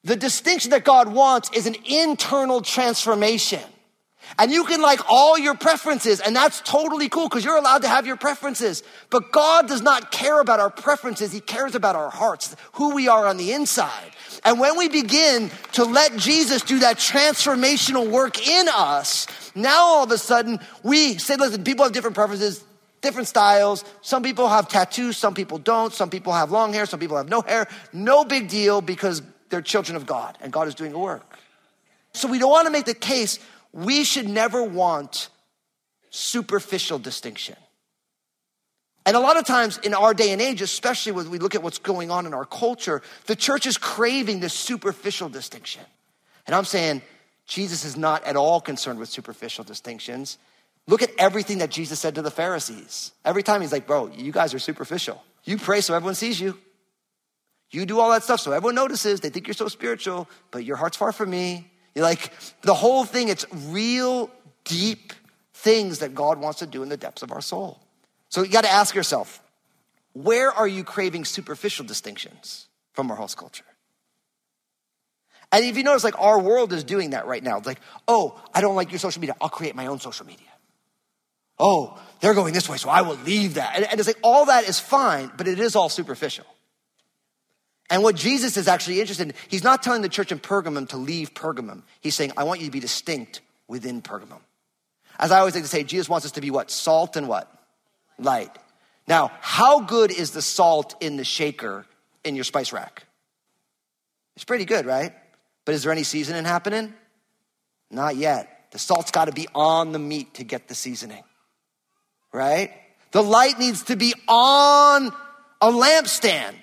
The 0.05 0.15
distinction 0.15 0.73
that 0.73 0.85
God 0.85 1.09
wants 1.09 1.51
is 1.55 1.67
an 1.67 1.77
internal 1.87 2.61
transformation. 2.61 3.63
And 4.39 4.51
you 4.51 4.65
can 4.65 4.83
like 4.83 5.01
all 5.09 5.39
your 5.39 5.55
preferences, 5.55 6.21
and 6.21 6.37
that's 6.37 6.61
totally 6.61 7.09
cool 7.09 7.29
because 7.29 7.45
you're 7.45 7.57
allowed 7.57 7.83
to 7.83 7.89
have 7.89 8.07
your 8.07 8.17
preferences. 8.17 8.83
But 9.11 9.33
God 9.33 9.69
does 9.69 9.81
not 9.81 10.11
care 10.11 10.41
about 10.41 10.61
our 10.61 10.71
preferences, 10.71 11.33
He 11.33 11.41
cares 11.41 11.75
about 11.75 11.97
our 11.97 12.11
hearts, 12.11 12.55
who 12.73 12.95
we 12.95 13.09
are 13.09 13.27
on 13.27 13.39
the 13.39 13.53
inside. 13.53 14.11
And 14.45 14.61
when 14.61 14.77
we 14.77 14.89
begin 14.89 15.51
to 15.73 15.85
let 15.85 16.17
Jesus 16.17 16.63
do 16.63 16.81
that 16.81 16.99
transformational 16.99 18.09
work 18.11 18.47
in 18.47 18.69
us, 18.69 19.27
now 19.55 19.79
all 19.85 20.05
of 20.05 20.11
a 20.11 20.19
sudden 20.19 20.61
we 20.83 21.17
say, 21.19 21.37
listen, 21.37 21.65
people 21.65 21.85
have 21.85 21.93
different 21.93 22.15
preferences, 22.15 22.63
different 23.01 23.27
styles. 23.27 23.85
Some 24.03 24.23
people 24.23 24.49
have 24.49 24.69
tattoos, 24.69 25.17
some 25.17 25.35
people 25.35 25.59
don't. 25.59 25.95
Some 25.95 26.11
people 26.11 26.33
have 26.33 26.51
long 26.51 26.75
hair, 26.75 26.85
some 26.85 27.01
people 27.01 27.17
have 27.17 27.29
no 27.29 27.41
hair. 27.41 27.67
No 27.93 28.25
big 28.25 28.49
deal 28.49 28.83
because 28.83 29.23
they're 29.49 29.63
children 29.63 29.97
of 29.97 30.05
God 30.05 30.37
and 30.43 30.53
God 30.53 30.69
is 30.69 30.75
doing 30.75 30.93
a 30.93 30.99
work. 30.99 31.39
So 32.13 32.29
we 32.29 32.39
don't 32.39 32.51
want 32.51 32.67
to 32.67 32.73
make 32.73 32.85
the 32.85 32.95
case 32.95 33.39
we 33.73 34.05
should 34.05 34.29
never 34.29 34.63
want 34.63 35.31
superficial 36.11 36.99
distinction. 36.99 37.57
And 39.07 39.17
a 39.17 39.21
lot 39.21 39.37
of 39.37 39.45
times 39.45 39.79
in 39.79 39.93
our 39.93 40.15
day 40.15 40.33
and 40.33 40.41
age, 40.41 40.63
especially 40.63 41.13
when 41.13 41.31
we 41.31 41.39
look 41.39 41.55
at 41.55 41.63
what's 41.63 41.79
going 41.79 42.11
on 42.11 42.27
in 42.27 42.33
our 42.33 42.47
culture, 42.47 43.03
the 43.27 43.37
church 43.37 43.67
is 43.67 43.77
craving 43.77 44.41
this 44.41 44.55
superficial 44.55 45.29
distinction. 45.29 45.83
And 46.47 46.55
I'm 46.55 46.65
saying 46.65 47.03
Jesus 47.47 47.85
is 47.85 47.97
not 47.97 48.25
at 48.25 48.37
all 48.37 48.61
concerned 48.61 48.99
with 48.99 49.11
superficial 49.11 49.65
distinctions. 49.65 50.39
Look 50.87 51.03
at 51.03 51.11
everything 51.19 51.59
that 51.59 51.71
Jesus 51.71 52.01
said 52.01 52.15
to 52.15 52.23
the 52.23 52.31
Pharisees. 52.31 53.13
Every 53.25 53.43
time 53.43 53.61
he's 53.61 53.73
like, 53.73 53.87
bro, 53.87 54.11
you 54.15 54.33
guys 54.33 54.55
are 54.55 54.59
superficial. 54.59 55.23
You 55.45 55.59
pray 55.59 55.83
so 55.83 55.95
everyone 55.95 56.15
sees 56.15 56.41
you. 56.41 56.59
You 57.71 57.85
do 57.87 58.01
all 58.01 58.11
that 58.11 58.23
stuff 58.23 58.41
so 58.41 58.53
everyone 58.53 58.75
notices. 58.75 59.21
They 59.21 59.31
think 59.31 59.47
you're 59.47 59.55
so 59.55 59.69
spiritual, 59.69 60.29
but 60.51 60.65
your 60.65 60.77
heart's 60.77 60.97
far 60.97 61.13
from 61.13 61.31
me. 61.31 61.71
You're 61.95 62.05
like, 62.05 62.33
the 62.63 62.75
whole 62.75 63.05
thing, 63.05 63.29
it's 63.29 63.47
real 63.53 64.31
deep 64.65 65.13
things 65.53 65.99
that 65.99 66.15
God 66.15 66.39
wants 66.39 66.61
to 66.61 66.67
do 66.67 66.83
in 66.83 66.89
the 66.89 66.97
depths 66.97 67.23
of 67.23 67.33
our 67.33 67.41
soul. 67.41 67.81
So 68.35 68.43
you 68.43 68.51
got 68.51 68.65
to 68.65 68.73
ask 68.73 68.97
yourself, 68.97 69.41
where 70.13 70.51
are 70.51 70.67
you 70.67 70.83
craving 70.83 71.25
superficial 71.25 71.85
distinctions 71.85 72.67
from 72.93 73.09
our 73.13 73.17
host 73.17 73.37
culture? 73.37 73.65
And 75.53 75.65
if 75.65 75.77
you 75.77 75.85
notice, 75.85 76.03
like 76.03 76.19
our 76.19 76.41
world 76.41 76.73
is 76.73 76.83
doing 76.83 77.11
that 77.11 77.29
right 77.29 77.45
now. 77.45 77.59
It's 77.59 77.67
like, 77.69 77.79
oh, 78.09 78.43
I 78.53 78.61
don't 78.61 78.75
like 78.75 78.91
your 78.91 78.99
social 78.99 79.21
media. 79.21 79.37
I'll 79.41 79.49
create 79.49 79.77
my 79.77 79.87
own 79.87 80.01
social 80.01 80.27
media. 80.27 80.49
Oh, 81.61 81.97
they're 82.19 82.35
going 82.35 82.53
this 82.55 82.69
way, 82.69 82.77
so 82.77 82.89
I 82.89 83.03
will 83.03 83.15
leave 83.19 83.55
that. 83.55 83.77
And, 83.77 83.85
and 83.85 84.01
it's 84.01 84.09
like 84.09 84.19
all 84.21 84.47
that 84.47 84.69
is 84.69 84.81
fine, 84.81 85.31
but 85.37 85.47
it 85.47 85.61
is 85.61 85.77
all 85.77 85.89
superficial. 85.89 86.47
And 87.89 88.03
what 88.03 88.17
Jesus 88.17 88.57
is 88.57 88.67
actually 88.67 89.01
interested 89.01 89.29
in, 89.29 89.35
he's 89.47 89.63
not 89.63 89.81
telling 89.81 90.03
the 90.03 90.09
church 90.09 90.33
in 90.33 90.41
Pergamum 90.41 90.89
to 90.89 90.97
leave 90.97 91.35
Pergamum. 91.35 91.83
He's 92.01 92.17
saying, 92.17 92.33
I 92.37 92.43
want 92.43 92.59
you 92.59 92.67
to 92.67 92.73
be 92.73 92.81
distinct 92.81 93.43
within 93.69 94.03
Pergamum. 94.03 94.41
As 95.21 95.31
I 95.31 95.39
always 95.39 95.55
like 95.55 95.63
to 95.63 95.71
say, 95.71 95.85
Jesus 95.85 96.09
wants 96.09 96.27
us 96.27 96.33
to 96.33 96.41
be 96.41 96.51
what? 96.51 96.73
Salt 96.73 97.15
and 97.15 97.29
what? 97.29 97.49
Light. 98.19 98.57
Now, 99.07 99.33
how 99.41 99.81
good 99.81 100.11
is 100.11 100.31
the 100.31 100.43
salt 100.43 100.95
in 101.01 101.17
the 101.17 101.25
shaker 101.25 101.87
in 102.25 102.35
your 102.35 102.45
spice 102.45 102.73
rack? 102.73 103.05
It's 104.37 104.45
pretty 104.45 104.65
good, 104.65 104.87
right? 104.87 105.13
But 105.65 105.75
is 105.75 105.83
there 105.83 105.93
any 105.93 106.03
seasoning 106.03 106.45
happening? 106.45 106.95
Not 107.91 108.17
yet. 108.17 108.69
The 108.73 108.79
salt's 108.79 109.11
got 109.11 109.27
to 109.27 109.33
be 109.33 109.47
on 109.55 109.93
the 109.93 109.99
meat 109.99 110.35
to 110.35 110.45
get 110.45 110.69
the 110.69 110.75
seasoning, 110.75 111.23
right? 112.33 112.73
The 113.13 113.23
light 113.23 113.59
needs 113.59 113.85
to 113.85 113.97
be 113.97 114.15
on 114.27 115.13
a 115.61 115.71
lampstand 115.71 116.57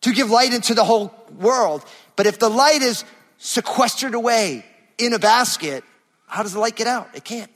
to 0.00 0.12
give 0.12 0.30
light 0.30 0.52
into 0.52 0.74
the 0.74 0.84
whole 0.84 1.14
world. 1.38 1.84
But 2.16 2.26
if 2.26 2.38
the 2.38 2.48
light 2.48 2.82
is 2.82 3.04
sequestered 3.38 4.14
away 4.14 4.64
in 4.98 5.12
a 5.12 5.18
basket, 5.18 5.84
how 6.26 6.42
does 6.42 6.52
the 6.52 6.58
light 6.58 6.74
get 6.74 6.86
out? 6.86 7.08
It 7.14 7.24
can't. 7.24 7.50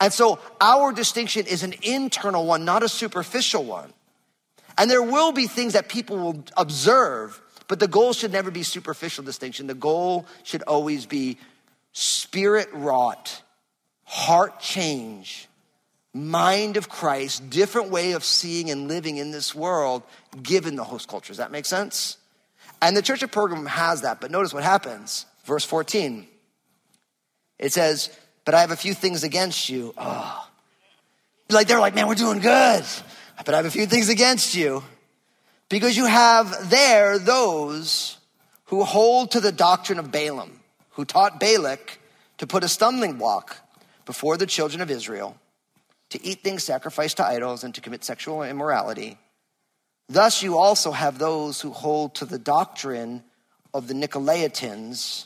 And 0.00 0.12
so 0.12 0.38
our 0.60 0.92
distinction 0.92 1.46
is 1.46 1.62
an 1.62 1.74
internal 1.82 2.46
one, 2.46 2.64
not 2.64 2.82
a 2.82 2.88
superficial 2.88 3.64
one. 3.64 3.92
And 4.78 4.90
there 4.90 5.02
will 5.02 5.32
be 5.32 5.46
things 5.46 5.74
that 5.74 5.88
people 5.88 6.16
will 6.18 6.44
observe, 6.56 7.40
but 7.68 7.78
the 7.78 7.88
goal 7.88 8.12
should 8.12 8.32
never 8.32 8.50
be 8.50 8.62
superficial 8.62 9.22
distinction. 9.22 9.66
The 9.66 9.74
goal 9.74 10.26
should 10.42 10.62
always 10.62 11.06
be 11.06 11.38
spirit 11.92 12.68
wrought, 12.72 13.42
heart 14.04 14.60
change, 14.60 15.48
mind 16.14 16.76
of 16.76 16.88
Christ, 16.88 17.50
different 17.50 17.90
way 17.90 18.12
of 18.12 18.24
seeing 18.24 18.70
and 18.70 18.88
living 18.88 19.18
in 19.18 19.30
this 19.30 19.54
world, 19.54 20.02
given 20.42 20.76
the 20.76 20.84
host 20.84 21.08
culture. 21.08 21.28
Does 21.28 21.38
that 21.38 21.52
make 21.52 21.66
sense? 21.66 22.16
And 22.80 22.96
the 22.96 23.02
church 23.02 23.22
of 23.22 23.30
Pergamum 23.30 23.66
has 23.68 24.02
that, 24.02 24.20
but 24.20 24.30
notice 24.30 24.52
what 24.52 24.64
happens. 24.64 25.26
Verse 25.44 25.64
14. 25.64 26.26
It 27.58 27.72
says, 27.72 28.10
But 28.44 28.54
I 28.54 28.60
have 28.60 28.70
a 28.70 28.76
few 28.76 28.94
things 28.94 29.24
against 29.24 29.68
you. 29.68 29.94
Oh. 29.96 30.48
Like 31.48 31.68
they're 31.68 31.80
like, 31.80 31.94
man, 31.94 32.08
we're 32.08 32.14
doing 32.14 32.40
good. 32.40 32.84
But 33.44 33.54
I 33.54 33.56
have 33.56 33.66
a 33.66 33.70
few 33.70 33.86
things 33.86 34.08
against 34.08 34.54
you. 34.54 34.82
Because 35.68 35.96
you 35.96 36.06
have 36.06 36.70
there 36.70 37.18
those 37.18 38.18
who 38.66 38.84
hold 38.84 39.32
to 39.32 39.40
the 39.40 39.52
doctrine 39.52 39.98
of 39.98 40.10
Balaam, 40.10 40.60
who 40.90 41.04
taught 41.04 41.40
Balak 41.40 41.98
to 42.38 42.46
put 42.46 42.64
a 42.64 42.68
stumbling 42.68 43.14
block 43.14 43.56
before 44.04 44.36
the 44.36 44.46
children 44.46 44.80
of 44.80 44.90
Israel 44.90 45.36
to 46.12 46.22
eat 46.24 46.42
things 46.42 46.62
sacrificed 46.62 47.16
to 47.16 47.24
idols, 47.24 47.64
and 47.64 47.74
to 47.74 47.80
commit 47.80 48.04
sexual 48.04 48.42
immorality. 48.42 49.16
Thus, 50.10 50.42
you 50.42 50.58
also 50.58 50.92
have 50.92 51.18
those 51.18 51.62
who 51.62 51.72
hold 51.72 52.14
to 52.16 52.26
the 52.26 52.38
doctrine 52.38 53.24
of 53.72 53.88
the 53.88 53.94
Nicolaitans, 53.94 55.24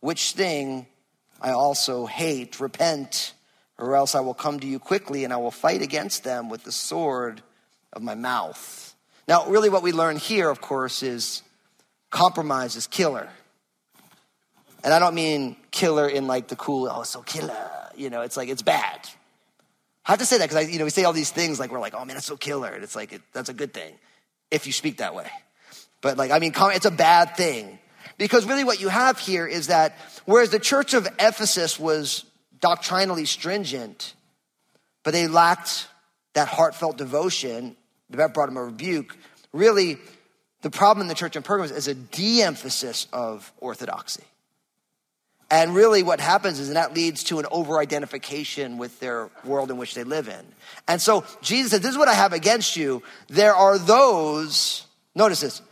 which 0.00 0.32
thing 0.32 0.88
I 1.40 1.50
also 1.50 2.06
hate. 2.06 2.60
Repent, 2.60 3.34
or 3.78 3.96
else 3.96 4.14
I 4.14 4.20
will 4.20 4.34
come 4.34 4.60
to 4.60 4.66
you 4.66 4.78
quickly 4.78 5.24
and 5.24 5.32
I 5.32 5.36
will 5.36 5.50
fight 5.50 5.82
against 5.82 6.24
them 6.24 6.48
with 6.48 6.64
the 6.64 6.72
sword 6.72 7.42
of 7.92 8.02
my 8.02 8.14
mouth. 8.14 8.94
Now, 9.28 9.46
really, 9.46 9.68
what 9.68 9.82
we 9.82 9.92
learn 9.92 10.16
here, 10.16 10.48
of 10.48 10.60
course, 10.60 11.02
is 11.02 11.42
compromise 12.10 12.76
is 12.76 12.86
killer. 12.86 13.28
And 14.84 14.94
I 14.94 14.98
don't 14.98 15.14
mean 15.14 15.56
killer 15.72 16.08
in 16.08 16.26
like 16.26 16.48
the 16.48 16.56
cool, 16.56 16.88
oh, 16.90 17.02
so 17.02 17.22
killer. 17.22 17.56
You 17.96 18.10
know, 18.10 18.20
it's 18.20 18.36
like, 18.36 18.48
it's 18.48 18.62
bad. 18.62 19.08
I 20.06 20.12
have 20.12 20.20
to 20.20 20.26
say 20.26 20.38
that 20.38 20.48
because, 20.48 20.70
you 20.70 20.78
know, 20.78 20.84
we 20.84 20.90
say 20.90 21.04
all 21.04 21.12
these 21.12 21.30
things 21.30 21.58
like 21.58 21.72
we're 21.72 21.80
like, 21.80 21.94
oh 21.94 22.04
man, 22.04 22.14
that's 22.14 22.26
so 22.26 22.36
killer. 22.36 22.68
And 22.68 22.84
it's 22.84 22.94
like, 22.94 23.12
it, 23.12 23.22
that's 23.32 23.48
a 23.48 23.54
good 23.54 23.74
thing 23.74 23.94
if 24.50 24.66
you 24.66 24.72
speak 24.72 24.98
that 24.98 25.14
way. 25.14 25.28
But 26.00 26.16
like, 26.16 26.30
I 26.30 26.38
mean, 26.38 26.52
it's 26.54 26.86
a 26.86 26.90
bad 26.90 27.36
thing. 27.36 27.80
Because 28.18 28.46
really 28.46 28.64
what 28.64 28.80
you 28.80 28.88
have 28.88 29.18
here 29.18 29.46
is 29.46 29.66
that 29.66 29.96
whereas 30.24 30.50
the 30.50 30.58
church 30.58 30.94
of 30.94 31.06
Ephesus 31.18 31.78
was 31.78 32.24
doctrinally 32.60 33.26
stringent, 33.26 34.14
but 35.02 35.12
they 35.12 35.28
lacked 35.28 35.88
that 36.34 36.48
heartfelt 36.48 36.96
devotion 36.96 37.76
that 38.10 38.34
brought 38.34 38.46
them 38.46 38.56
a 38.56 38.64
rebuke, 38.64 39.16
really 39.52 39.98
the 40.62 40.70
problem 40.70 41.02
in 41.02 41.08
the 41.08 41.14
church 41.14 41.36
in 41.36 41.42
Pergamos 41.42 41.70
is 41.70 41.88
a 41.88 41.94
de-emphasis 41.94 43.06
of 43.12 43.52
orthodoxy. 43.58 44.24
And 45.48 45.76
really, 45.76 46.02
what 46.02 46.18
happens 46.18 46.58
is 46.58 46.72
that 46.72 46.92
leads 46.92 47.22
to 47.24 47.38
an 47.38 47.46
over 47.52 47.78
identification 47.78 48.78
with 48.78 48.98
their 48.98 49.30
world 49.44 49.70
in 49.70 49.76
which 49.76 49.94
they 49.94 50.02
live 50.02 50.28
in. 50.28 50.44
And 50.88 51.00
so 51.00 51.24
Jesus 51.40 51.70
said, 51.70 51.82
This 51.82 51.92
is 51.92 51.98
what 51.98 52.08
I 52.08 52.14
have 52.14 52.32
against 52.32 52.76
you. 52.76 53.04
There 53.28 53.54
are 53.54 53.78
those, 53.78 54.84
notice 55.14 55.40
this, 55.40 55.62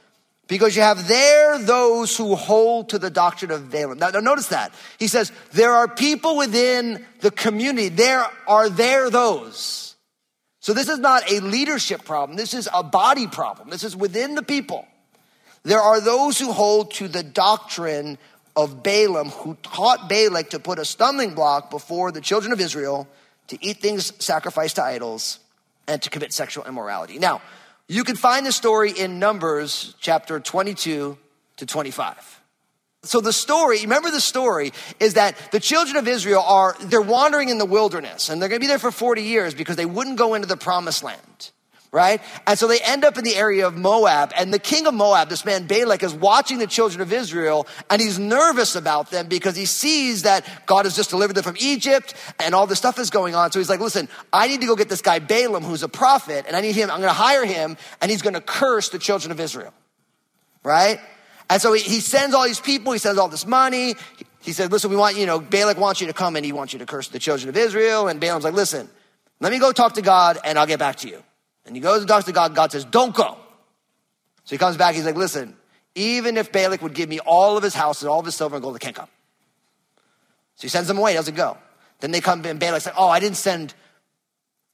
because 0.47 0.77
you 0.77 0.83
have 0.83 1.09
there 1.09 1.59
those 1.59 2.17
who 2.17 2.35
hold 2.35 2.91
to 2.91 2.99
the 2.99 3.11
doctrine 3.11 3.51
of 3.51 3.71
Balaam. 3.71 3.99
Now, 3.99 4.11
now, 4.11 4.21
notice 4.21 4.49
that. 4.49 4.73
He 4.99 5.09
says, 5.09 5.33
There 5.53 5.73
are 5.73 5.89
people 5.89 6.37
within 6.37 7.05
the 7.21 7.31
community. 7.31 7.89
There 7.89 8.27
are 8.47 8.69
there 8.69 9.11
those. 9.11 9.95
So 10.61 10.73
this 10.73 10.89
is 10.89 10.99
not 10.99 11.31
a 11.31 11.41
leadership 11.41 12.05
problem. 12.05 12.37
This 12.37 12.55
is 12.55 12.69
a 12.73 12.83
body 12.83 13.27
problem. 13.27 13.69
This 13.69 13.85
is 13.85 13.95
within 13.95 14.35
the 14.35 14.43
people. 14.43 14.87
There 15.63 15.81
are 15.81 16.01
those 16.01 16.39
who 16.39 16.53
hold 16.53 16.93
to 16.95 17.09
the 17.09 17.23
doctrine 17.23 18.19
of 18.57 18.83
Balaam 18.83 19.31
who 19.31 19.57
taught 19.63 20.09
Balak 20.09 20.51
to 20.51 20.59
put 20.59 20.79
a 20.79 20.85
stumbling 20.85 21.35
block 21.35 21.71
before 21.71 22.13
the 22.13 22.21
children 22.21 22.53
of 22.53 22.61
Israel 22.61 23.09
to 23.49 23.63
eat 23.65 23.79
things 23.79 24.13
sacrificed 24.23 24.77
to 24.77 24.83
idols 24.83 25.39
and 25.87 26.01
to 26.03 26.11
commit 26.11 26.33
sexual 26.33 26.65
immorality. 26.65 27.19
Now, 27.19 27.43
you 27.89 28.05
can 28.05 28.17
find 28.17 28.47
the 28.47 28.53
story 28.53 28.91
in 28.91 29.19
Numbers 29.19 29.95
chapter 30.01 30.41
22 30.41 31.19
to 31.57 31.67
25. 31.67 32.41
So 33.03 33.21
the 33.21 33.33
story, 33.33 33.83
remember 33.83 34.11
the 34.11 34.21
story, 34.21 34.73
is 34.99 35.15
that 35.15 35.37
the 35.53 35.61
children 35.61 35.97
of 35.97 36.09
Israel 36.09 36.41
are, 36.41 36.75
they're 36.81 37.03
wandering 37.03 37.51
in 37.51 37.59
the 37.59 37.67
wilderness 37.67 38.31
and 38.31 38.41
they're 38.41 38.49
gonna 38.49 38.61
be 38.61 38.67
there 38.67 38.79
for 38.79 38.91
40 38.91 39.23
years 39.23 39.55
because 39.55 39.77
they 39.77 39.85
wouldn't 39.85 40.17
go 40.17 40.35
into 40.35 40.49
the 40.49 40.57
promised 40.57 41.03
land 41.03 41.51
right? 41.95 42.21
And 42.45 42.59
so 42.59 42.67
they 42.67 42.81
end 42.81 43.05
up 43.05 43.17
in 43.19 43.23
the 43.23 43.37
area 43.37 43.69
of 43.69 43.77
Moab, 43.77 44.33
and 44.37 44.53
the 44.53 44.59
king 44.59 44.89
of 44.89 44.95
Moab, 44.95 45.29
this 45.29 45.45
man 45.45 45.69
Balak, 45.69 46.03
is 46.03 46.13
watching 46.13 46.59
the 46.59 46.67
children 46.67 47.01
of 47.01 47.13
Israel, 47.13 47.69
and 47.89 48.03
he's 48.03 48.19
nervous 48.19 48.75
about 48.75 49.13
them 49.13 49.29
because 49.29 49.55
he 49.55 49.65
sees 49.65 50.23
that 50.23 50.45
God 50.67 50.87
has 50.87 50.97
just 50.97 51.11
delivered 51.11 51.35
them 51.35 51.45
from 51.45 51.57
Egypt, 51.61 52.15
and 52.41 52.53
all 52.53 52.67
this 52.67 52.79
stuff 52.79 52.99
is 52.99 53.11
going 53.11 53.37
on. 53.37 53.53
So 53.53 53.61
he's 53.61 53.69
like, 53.69 53.79
listen, 53.79 54.09
I 54.33 54.49
need 54.49 54.61
to 54.63 54.67
go 54.67 54.75
get 54.75 54.89
this 54.89 55.03
guy 55.03 55.21
Balaam, 55.21 55.63
who's 55.63 55.85
a 55.85 55.89
prophet, 55.89 56.47
and 56.49 56.57
I 56.57 56.63
need 56.63 56.75
him, 56.75 56.91
I'm 56.91 56.99
gonna 56.99 57.13
hire 57.13 57.47
him, 57.47 57.77
and 58.01 58.11
he's 58.11 58.23
gonna 58.23 58.41
curse 58.41 58.89
the 58.89 58.99
children 58.99 59.31
of 59.31 59.39
Israel, 59.39 59.73
right? 60.65 60.99
And 61.49 61.63
so 61.63 61.73
he, 61.75 61.83
he 61.83 62.01
sends 62.01 62.35
all 62.35 62.45
these 62.45 62.59
people, 62.59 62.93
he 62.93 62.99
sends 62.99 63.21
all 63.21 63.29
this 63.29 63.47
money. 63.47 63.95
He 64.41 64.53
said, 64.53 64.73
listen, 64.73 64.91
we 64.91 64.97
want, 64.97 65.17
you 65.17 65.27
know, 65.27 65.39
Balak 65.39 65.79
wants 65.79 66.01
you 66.01 66.09
to 66.09 66.13
come 66.13 66.35
and 66.35 66.45
he 66.45 66.53
wants 66.53 66.73
you 66.73 66.81
to 66.81 66.87
curse 66.87 67.09
the 67.09 67.19
children 67.21 67.49
of 67.49 67.57
Israel. 67.57 68.09
And 68.09 68.21
Balaam's 68.21 68.45
like, 68.45 68.55
listen, 68.55 68.91
let 69.41 69.53
me 69.53 69.59
go 69.59 69.73
talk 69.73 69.95
to 69.95 70.03
God 70.03 70.39
and 70.45 70.59
I'll 70.59 70.67
get 70.67 70.79
back 70.79 70.97
to 70.97 71.09
you. 71.09 71.23
And 71.67 71.75
he 71.75 71.81
goes 71.81 72.01
and 72.01 72.09
talks 72.09 72.27
to 72.27 72.33
God. 72.33 72.55
God 72.55 72.73
says, 72.73 72.85
Don't 72.85 73.15
go. 73.15 73.37
So 74.45 74.55
he 74.55 74.59
comes 74.59 74.77
back. 74.77 74.95
He's 74.95 75.05
like, 75.05 75.17
Listen, 75.17 75.57
even 75.95 76.37
if 76.37 76.53
Balak 76.53 76.83
would 76.83 76.95
give 76.95 77.09
me 77.09 77.21
all 77.21 77.57
of 77.57 77.63
his 77.63 77.75
houses, 77.75 78.05
all 78.05 78.21
of 78.21 78.27
his 78.27 78.35
silver 78.35 78.57
and 78.57 78.63
gold, 78.63 78.77
I 78.77 78.79
can't 78.79 78.97
come. 78.97 79.09
So 80.57 80.63
he 80.63 80.69
sends 80.69 80.89
them 80.89 80.99
away. 80.99 81.13
He 81.13 81.17
doesn't 81.17 81.35
go. 81.35 81.57
Then 82.01 82.11
they 82.11 82.21
come 82.21 82.45
and 82.45 82.61
Balak's 82.61 82.87
like, 82.87 82.95
Oh, 82.99 83.09
I 83.09 83.21
didn't 83.21 83.37
send 83.37 83.75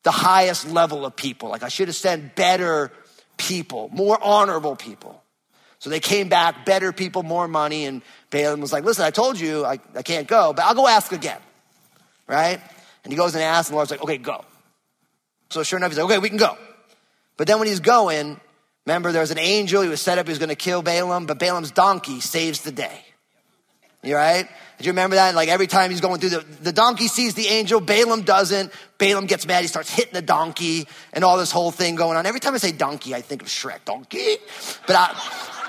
the 0.02 0.10
highest 0.10 0.68
level 0.68 1.04
of 1.04 1.16
people. 1.16 1.50
Like 1.50 1.62
I 1.62 1.68
should 1.68 1.88
have 1.88 1.96
sent 1.96 2.34
better 2.34 2.90
people, 3.36 3.90
more 3.92 4.18
honorable 4.22 4.76
people. 4.76 5.22
So 5.78 5.88
they 5.88 6.00
came 6.00 6.28
back, 6.28 6.66
better 6.66 6.92
people, 6.92 7.22
more 7.22 7.48
money. 7.48 7.86
And 7.86 8.02
Balaam 8.30 8.60
was 8.60 8.72
like, 8.72 8.84
Listen, 8.84 9.04
I 9.04 9.10
told 9.10 9.38
you 9.38 9.64
I, 9.64 9.78
I 9.94 10.02
can't 10.02 10.26
go, 10.26 10.52
but 10.52 10.64
I'll 10.64 10.74
go 10.74 10.86
ask 10.86 11.12
again. 11.12 11.40
Right? 12.26 12.60
And 13.02 13.12
he 13.12 13.16
goes 13.16 13.34
and 13.34 13.42
asks, 13.42 13.68
and 13.68 13.74
the 13.74 13.76
Lord's 13.76 13.90
like, 13.90 14.02
Okay, 14.02 14.18
go. 14.18 14.44
So 15.50 15.62
sure 15.62 15.78
enough, 15.78 15.90
he's 15.90 15.98
like, 15.98 16.06
Okay, 16.06 16.18
we 16.18 16.28
can 16.28 16.38
go. 16.38 16.56
But 17.40 17.46
then 17.46 17.58
when 17.58 17.68
he's 17.68 17.80
going, 17.80 18.38
remember 18.84 19.12
there 19.12 19.22
was 19.22 19.30
an 19.30 19.38
angel, 19.38 19.80
he 19.80 19.88
was 19.88 20.02
set 20.02 20.18
up, 20.18 20.26
he 20.26 20.30
was 20.30 20.38
going 20.38 20.50
to 20.50 20.54
kill 20.54 20.82
Balaam, 20.82 21.24
but 21.24 21.38
Balaam's 21.38 21.70
donkey 21.70 22.20
saves 22.20 22.60
the 22.60 22.70
day. 22.70 23.02
You 24.02 24.14
right? 24.14 24.46
Did 24.76 24.84
you 24.84 24.92
remember 24.92 25.16
that? 25.16 25.34
Like 25.34 25.48
every 25.48 25.66
time 25.66 25.90
he's 25.90 26.02
going 26.02 26.20
through 26.20 26.28
the, 26.28 26.44
the 26.60 26.72
donkey 26.72 27.08
sees 27.08 27.34
the 27.34 27.46
angel, 27.46 27.80
Balaam 27.80 28.24
doesn't. 28.24 28.70
Balaam 28.98 29.24
gets 29.24 29.46
mad, 29.46 29.62
he 29.62 29.68
starts 29.68 29.88
hitting 29.88 30.12
the 30.12 30.20
donkey 30.20 30.86
and 31.14 31.24
all 31.24 31.38
this 31.38 31.50
whole 31.50 31.70
thing 31.70 31.94
going 31.94 32.18
on. 32.18 32.26
Every 32.26 32.40
time 32.40 32.52
I 32.52 32.58
say 32.58 32.72
donkey, 32.72 33.14
I 33.14 33.22
think 33.22 33.40
of 33.40 33.48
Shrek, 33.48 33.86
donkey. 33.86 34.36
But 34.86 34.96
I, 34.96 35.59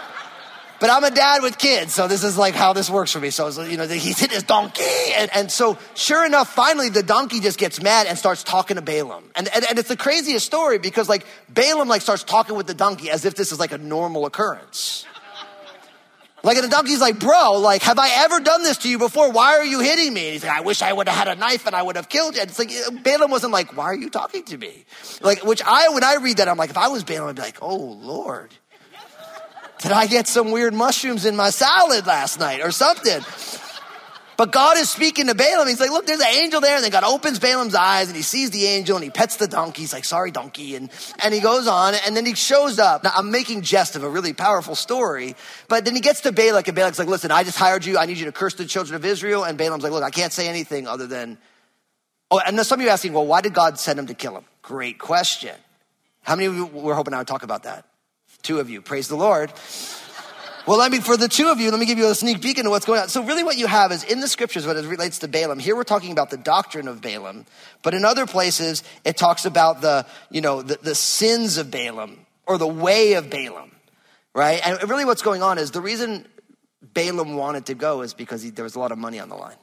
but 0.81 0.89
I'm 0.89 1.03
a 1.03 1.11
dad 1.11 1.43
with 1.43 1.59
kids, 1.59 1.93
so 1.93 2.07
this 2.07 2.23
is 2.23 2.39
like 2.39 2.55
how 2.55 2.73
this 2.73 2.89
works 2.89 3.11
for 3.11 3.19
me. 3.19 3.29
So, 3.29 3.49
you 3.61 3.77
know, 3.77 3.87
he's 3.87 4.17
hit 4.17 4.31
his 4.31 4.41
donkey. 4.41 4.83
And, 5.15 5.29
and 5.31 5.51
so, 5.51 5.77
sure 5.93 6.25
enough, 6.25 6.51
finally 6.55 6.89
the 6.89 7.03
donkey 7.03 7.39
just 7.39 7.59
gets 7.59 7.83
mad 7.83 8.07
and 8.07 8.17
starts 8.17 8.43
talking 8.43 8.77
to 8.77 8.81
Balaam. 8.81 9.25
And, 9.35 9.47
and, 9.53 9.63
and 9.63 9.77
it's 9.77 9.89
the 9.89 9.95
craziest 9.95 10.43
story 10.43 10.79
because 10.79 11.07
like 11.07 11.23
Balaam 11.49 11.87
like 11.87 12.01
starts 12.01 12.23
talking 12.23 12.55
with 12.55 12.65
the 12.65 12.73
donkey 12.73 13.11
as 13.11 13.25
if 13.25 13.35
this 13.35 13.51
is 13.51 13.59
like 13.59 13.71
a 13.71 13.77
normal 13.77 14.25
occurrence. 14.25 15.05
Like, 16.43 16.57
and 16.57 16.65
the 16.65 16.69
donkey's 16.69 16.99
like, 16.99 17.19
bro, 17.19 17.59
like, 17.59 17.83
have 17.83 17.99
I 17.99 18.09
ever 18.23 18.39
done 18.39 18.63
this 18.63 18.79
to 18.79 18.89
you 18.89 18.97
before? 18.97 19.31
Why 19.31 19.57
are 19.57 19.63
you 19.63 19.81
hitting 19.81 20.11
me? 20.11 20.25
And 20.25 20.33
he's 20.33 20.43
like, 20.43 20.57
I 20.57 20.61
wish 20.61 20.81
I 20.81 20.91
would 20.91 21.07
have 21.07 21.27
had 21.27 21.37
a 21.37 21.39
knife 21.39 21.67
and 21.67 21.75
I 21.75 21.83
would 21.83 21.95
have 21.95 22.09
killed 22.09 22.33
you. 22.33 22.41
And 22.41 22.49
it's 22.49 22.57
like, 22.57 22.71
Balaam 23.03 23.29
wasn't 23.29 23.53
like, 23.53 23.77
why 23.77 23.83
are 23.85 23.95
you 23.95 24.09
talking 24.09 24.43
to 24.45 24.57
me? 24.57 24.85
Like, 25.21 25.43
which 25.43 25.61
I, 25.63 25.89
when 25.89 26.03
I 26.03 26.15
read 26.15 26.37
that, 26.37 26.47
I'm 26.47 26.57
like, 26.57 26.71
if 26.71 26.77
I 26.77 26.87
was 26.87 27.03
Balaam, 27.03 27.29
I'd 27.29 27.35
be 27.35 27.43
like, 27.43 27.59
oh 27.61 27.77
Lord. 27.77 28.51
Did 29.81 29.91
I 29.91 30.05
get 30.07 30.27
some 30.27 30.51
weird 30.51 30.73
mushrooms 30.73 31.25
in 31.25 31.35
my 31.35 31.49
salad 31.49 32.05
last 32.05 32.39
night 32.39 32.61
or 32.61 32.71
something? 32.71 33.21
But 34.37 34.51
God 34.51 34.77
is 34.77 34.89
speaking 34.89 35.27
to 35.27 35.35
Balaam. 35.35 35.67
He's 35.67 35.79
like, 35.79 35.91
look, 35.91 36.07
there's 36.07 36.19
an 36.19 36.25
angel 36.25 36.61
there. 36.61 36.75
And 36.75 36.83
then 36.83 36.89
God 36.91 37.03
opens 37.03 37.37
Balaam's 37.37 37.75
eyes 37.75 38.07
and 38.07 38.15
he 38.15 38.23
sees 38.23 38.49
the 38.49 38.65
angel 38.65 38.95
and 38.95 39.03
he 39.03 39.11
pets 39.11 39.35
the 39.35 39.47
donkey. 39.47 39.83
He's 39.83 39.93
like, 39.93 40.03
sorry, 40.03 40.31
donkey. 40.31 40.75
And, 40.75 40.89
and 41.23 41.31
he 41.31 41.41
goes 41.41 41.67
on 41.67 41.93
and 42.05 42.17
then 42.17 42.25
he 42.25 42.33
shows 42.33 42.79
up. 42.79 43.03
Now, 43.03 43.11
I'm 43.15 43.29
making 43.29 43.61
jest 43.61 43.95
of 43.95 44.03
a 44.03 44.09
really 44.09 44.33
powerful 44.33 44.73
story. 44.73 45.35
But 45.67 45.85
then 45.85 45.93
he 45.93 46.01
gets 46.01 46.21
to 46.21 46.31
Balak 46.31 46.67
and 46.67 46.75
Balak's 46.75 46.97
like, 46.97 47.07
listen, 47.07 47.29
I 47.29 47.43
just 47.43 47.57
hired 47.57 47.85
you. 47.85 47.99
I 47.99 48.07
need 48.07 48.17
you 48.17 48.25
to 48.25 48.31
curse 48.31 48.55
the 48.55 48.65
children 48.65 48.95
of 48.95 49.05
Israel. 49.05 49.43
And 49.43 49.59
Balaam's 49.59 49.83
like, 49.83 49.91
look, 49.91 50.03
I 50.03 50.09
can't 50.09 50.33
say 50.33 50.47
anything 50.47 50.87
other 50.87 51.05
than, 51.05 51.37
oh, 52.31 52.39
and 52.39 52.59
some 52.65 52.79
of 52.79 52.83
you 52.83 52.89
are 52.89 52.93
asking, 52.93 53.13
well, 53.13 53.27
why 53.27 53.41
did 53.41 53.53
God 53.53 53.77
send 53.77 53.99
him 53.99 54.07
to 54.07 54.15
kill 54.15 54.35
him? 54.35 54.45
Great 54.63 54.97
question. 54.97 55.55
How 56.23 56.35
many 56.35 56.47
of 56.47 56.55
you 56.55 56.65
were 56.65 56.95
hoping 56.95 57.13
I 57.13 57.19
would 57.19 57.27
talk 57.27 57.43
about 57.43 57.63
that? 57.63 57.85
Two 58.41 58.59
of 58.59 58.69
you. 58.69 58.81
Praise 58.81 59.07
the 59.07 59.15
Lord. 59.15 59.51
Well, 60.67 60.79
I 60.79 60.89
mean, 60.89 61.01
for 61.01 61.17
the 61.17 61.27
two 61.27 61.47
of 61.47 61.59
you, 61.59 61.71
let 61.71 61.79
me 61.79 61.87
give 61.87 61.97
you 61.97 62.07
a 62.09 62.15
sneak 62.15 62.41
peek 62.41 62.59
into 62.59 62.69
what's 62.69 62.85
going 62.85 63.01
on. 63.01 63.09
So, 63.09 63.23
really, 63.23 63.43
what 63.43 63.57
you 63.57 63.65
have 63.65 63.91
is 63.91 64.03
in 64.03 64.19
the 64.19 64.27
scriptures, 64.27 64.65
when 64.67 64.77
it 64.77 64.85
relates 64.85 65.19
to 65.19 65.27
Balaam, 65.27 65.57
here 65.57 65.75
we're 65.75 65.83
talking 65.83 66.11
about 66.11 66.29
the 66.29 66.37
doctrine 66.37 66.87
of 66.87 67.01
Balaam, 67.01 67.45
but 67.81 67.95
in 67.95 68.05
other 68.05 68.27
places, 68.27 68.83
it 69.03 69.17
talks 69.17 69.45
about 69.45 69.81
the, 69.81 70.05
you 70.29 70.39
know, 70.39 70.61
the, 70.61 70.77
the 70.81 70.93
sins 70.93 71.57
of 71.57 71.71
Balaam 71.71 72.25
or 72.45 72.59
the 72.59 72.67
way 72.67 73.13
of 73.13 73.31
Balaam, 73.31 73.71
right? 74.35 74.61
And 74.65 74.87
really, 74.87 75.03
what's 75.03 75.23
going 75.23 75.41
on 75.41 75.57
is 75.57 75.71
the 75.71 75.81
reason 75.81 76.27
Balaam 76.93 77.35
wanted 77.35 77.65
to 77.67 77.73
go 77.73 78.01
is 78.01 78.13
because 78.13 78.43
he, 78.43 78.51
there 78.51 78.63
was 78.63 78.75
a 78.75 78.79
lot 78.79 78.91
of 78.91 78.99
money 78.99 79.19
on 79.19 79.29
the 79.29 79.35
line. 79.35 79.57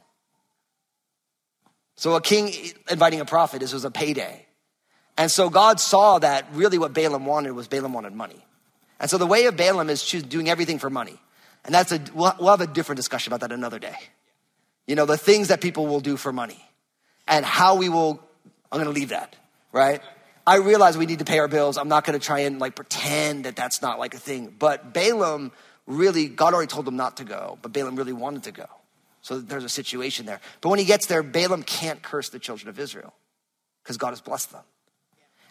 So, 1.96 2.16
a 2.16 2.20
king 2.20 2.52
inviting 2.90 3.20
a 3.20 3.24
prophet, 3.24 3.60
this 3.60 3.72
was 3.72 3.84
a 3.84 3.90
payday. 3.90 4.46
And 5.16 5.30
so, 5.30 5.48
God 5.48 5.78
saw 5.78 6.18
that 6.18 6.46
really 6.54 6.78
what 6.78 6.92
Balaam 6.92 7.24
wanted 7.24 7.52
was 7.52 7.68
Balaam 7.68 7.92
wanted 7.92 8.14
money. 8.14 8.44
And 9.00 9.10
so 9.10 9.18
the 9.18 9.26
way 9.26 9.46
of 9.46 9.56
Balaam 9.56 9.90
is 9.90 10.02
doing 10.02 10.48
everything 10.48 10.78
for 10.78 10.90
money. 10.90 11.18
And 11.64 11.74
that's 11.74 11.92
a, 11.92 12.00
we'll, 12.14 12.34
we'll 12.38 12.50
have 12.50 12.60
a 12.60 12.66
different 12.66 12.96
discussion 12.96 13.32
about 13.32 13.40
that 13.40 13.52
another 13.52 13.78
day. 13.78 13.96
You 14.86 14.94
know, 14.94 15.06
the 15.06 15.18
things 15.18 15.48
that 15.48 15.60
people 15.60 15.86
will 15.86 16.00
do 16.00 16.16
for 16.16 16.32
money 16.32 16.64
and 17.26 17.44
how 17.44 17.76
we 17.76 17.88
will, 17.88 18.20
I'm 18.72 18.78
gonna 18.78 18.90
leave 18.90 19.10
that, 19.10 19.36
right? 19.72 20.00
I 20.46 20.56
realize 20.56 20.96
we 20.96 21.06
need 21.06 21.18
to 21.18 21.26
pay 21.26 21.38
our 21.38 21.48
bills. 21.48 21.76
I'm 21.76 21.88
not 21.88 22.04
gonna 22.04 22.18
try 22.18 22.40
and 22.40 22.58
like 22.58 22.74
pretend 22.74 23.44
that 23.44 23.54
that's 23.54 23.82
not 23.82 23.98
like 23.98 24.14
a 24.14 24.18
thing. 24.18 24.54
But 24.58 24.94
Balaam 24.94 25.52
really, 25.86 26.28
God 26.28 26.54
already 26.54 26.68
told 26.68 26.88
him 26.88 26.96
not 26.96 27.18
to 27.18 27.24
go, 27.24 27.58
but 27.60 27.72
Balaam 27.72 27.96
really 27.96 28.14
wanted 28.14 28.44
to 28.44 28.52
go. 28.52 28.66
So 29.20 29.38
there's 29.40 29.64
a 29.64 29.68
situation 29.68 30.24
there. 30.24 30.40
But 30.62 30.70
when 30.70 30.78
he 30.78 30.86
gets 30.86 31.06
there, 31.06 31.22
Balaam 31.22 31.62
can't 31.62 32.02
curse 32.02 32.30
the 32.30 32.38
children 32.38 32.70
of 32.70 32.78
Israel 32.78 33.12
because 33.82 33.98
God 33.98 34.10
has 34.10 34.22
blessed 34.22 34.52
them. 34.52 34.62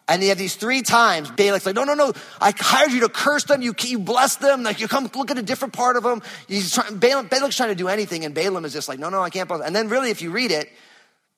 And 0.09 0.23
you 0.23 0.29
have 0.29 0.37
these 0.37 0.55
three 0.55 0.81
times, 0.83 1.29
Balak's 1.31 1.65
like, 1.65 1.75
no, 1.75 1.83
no, 1.83 1.93
no, 1.93 2.13
I 2.39 2.53
hired 2.57 2.93
you 2.93 3.01
to 3.01 3.09
curse 3.09 3.43
them. 3.43 3.61
You, 3.61 3.75
you 3.79 3.99
bless 3.99 4.37
them. 4.37 4.63
Like 4.63 4.79
you 4.79 4.87
come 4.87 5.09
look 5.13 5.31
at 5.31 5.37
a 5.37 5.41
different 5.41 5.73
part 5.73 5.97
of 5.97 6.03
them. 6.03 6.21
He's 6.47 6.73
trying, 6.73 6.97
Balaam, 6.97 7.27
Balak's 7.27 7.57
trying 7.57 7.69
to 7.69 7.75
do 7.75 7.89
anything. 7.89 8.23
And 8.23 8.33
Balaam 8.33 8.63
is 8.63 8.71
just 8.71 8.87
like, 8.87 8.99
no, 8.99 9.09
no, 9.09 9.21
I 9.21 9.29
can't. 9.29 9.51
And 9.51 9.75
then 9.75 9.89
really, 9.89 10.09
if 10.09 10.21
you 10.21 10.31
read 10.31 10.51
it, 10.51 10.69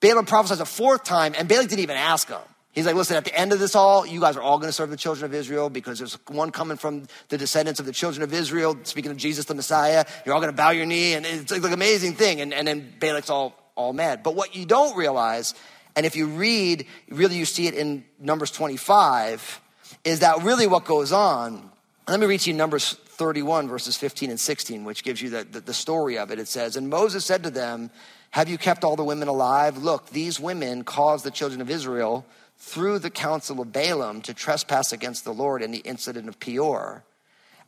Balaam 0.01 0.25
prophesies 0.25 0.59
a 0.59 0.65
fourth 0.65 1.03
time, 1.03 1.33
and 1.37 1.47
Balak 1.47 1.67
didn't 1.67 1.81
even 1.81 1.97
ask 1.97 2.29
him. 2.29 2.39
He's 2.71 2.85
like, 2.85 2.95
listen, 2.95 3.17
at 3.17 3.25
the 3.25 3.35
end 3.35 3.51
of 3.51 3.59
this 3.59 3.75
all, 3.75 4.05
you 4.05 4.21
guys 4.21 4.37
are 4.37 4.41
all 4.41 4.59
going 4.59 4.69
to 4.69 4.73
serve 4.73 4.91
the 4.91 4.97
children 4.97 5.25
of 5.25 5.33
Israel 5.33 5.69
because 5.69 5.97
there's 5.97 6.13
one 6.27 6.51
coming 6.51 6.77
from 6.77 7.07
the 7.29 7.37
descendants 7.37 7.79
of 7.79 7.85
the 7.87 7.91
children 7.91 8.21
of 8.23 8.31
Israel, 8.31 8.77
speaking 8.83 9.11
of 9.11 9.17
Jesus 9.17 9.45
the 9.45 9.55
Messiah. 9.55 10.05
You're 10.25 10.35
all 10.35 10.41
going 10.41 10.53
to 10.53 10.55
bow 10.55 10.69
your 10.69 10.85
knee, 10.85 11.15
and 11.15 11.25
it's 11.25 11.51
like 11.51 11.63
an 11.63 11.73
amazing 11.73 12.13
thing. 12.13 12.39
And, 12.39 12.53
and 12.53 12.67
then 12.67 12.93
Balak's 12.99 13.31
all, 13.31 13.55
all 13.75 13.91
mad. 13.91 14.21
But 14.21 14.35
what 14.35 14.55
you 14.55 14.65
don't 14.65 14.95
realize, 14.95 15.55
and 15.95 16.05
if 16.05 16.15
you 16.15 16.27
read, 16.27 16.85
really 17.09 17.35
you 17.37 17.45
see 17.45 17.67
it 17.67 17.73
in 17.73 18.05
Numbers 18.19 18.51
25, 18.51 19.61
is 20.03 20.19
that 20.19 20.43
really 20.43 20.67
what 20.67 20.85
goes 20.85 21.11
on. 21.11 21.69
Let 22.07 22.19
me 22.19 22.25
read 22.25 22.39
to 22.41 22.51
you 22.51 22.55
Numbers 22.55 22.93
31, 22.93 23.67
verses 23.67 23.97
15 23.97 24.29
and 24.29 24.39
16, 24.39 24.83
which 24.85 25.03
gives 25.03 25.21
you 25.21 25.29
the, 25.29 25.43
the, 25.43 25.59
the 25.61 25.73
story 25.73 26.17
of 26.17 26.31
it. 26.31 26.39
It 26.39 26.47
says, 26.47 26.75
And 26.75 26.89
Moses 26.89 27.25
said 27.25 27.43
to 27.43 27.49
them, 27.49 27.91
Have 28.31 28.49
you 28.49 28.57
kept 28.57 28.83
all 28.83 28.95
the 28.95 29.03
women 29.03 29.27
alive? 29.27 29.77
Look, 29.77 30.09
these 30.09 30.39
women 30.39 30.83
caused 30.83 31.25
the 31.25 31.31
children 31.31 31.61
of 31.61 31.69
Israel 31.69 32.25
through 32.57 32.99
the 32.99 33.09
counsel 33.09 33.61
of 33.61 33.71
Balaam 33.71 34.21
to 34.21 34.33
trespass 34.33 34.91
against 34.91 35.23
the 35.23 35.33
Lord 35.33 35.61
in 35.61 35.71
the 35.71 35.79
incident 35.79 36.27
of 36.29 36.39
Peor. 36.39 37.03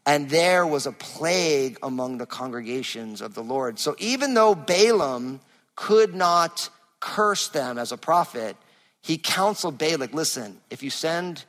And 0.06 0.30
there 0.30 0.66
was 0.66 0.86
a 0.86 0.92
plague 0.92 1.78
among 1.84 2.18
the 2.18 2.26
congregations 2.26 3.22
of 3.22 3.34
the 3.34 3.44
Lord. 3.44 3.78
So 3.78 3.96
even 4.00 4.34
though 4.34 4.56
Balaam 4.56 5.40
could 5.76 6.16
not 6.16 6.70
curse 7.02 7.50
them 7.50 7.78
as 7.78 7.92
a 7.92 7.98
prophet, 7.98 8.56
he 9.02 9.18
counseled 9.18 9.78
Balak 9.78 10.14
listen, 10.14 10.62
if 10.70 10.82
you 10.82 10.90
send 10.90 11.44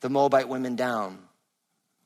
the 0.00 0.10
Moabite 0.10 0.48
women 0.48 0.76
down, 0.76 1.18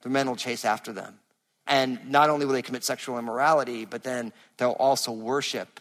the 0.02 0.08
men 0.08 0.28
will 0.28 0.36
chase 0.36 0.64
after 0.64 0.92
them. 0.92 1.18
And 1.66 2.10
not 2.10 2.30
only 2.30 2.46
will 2.46 2.52
they 2.52 2.62
commit 2.62 2.84
sexual 2.84 3.18
immorality, 3.18 3.86
but 3.86 4.02
then 4.04 4.32
they'll 4.58 4.72
also 4.72 5.10
worship 5.10 5.80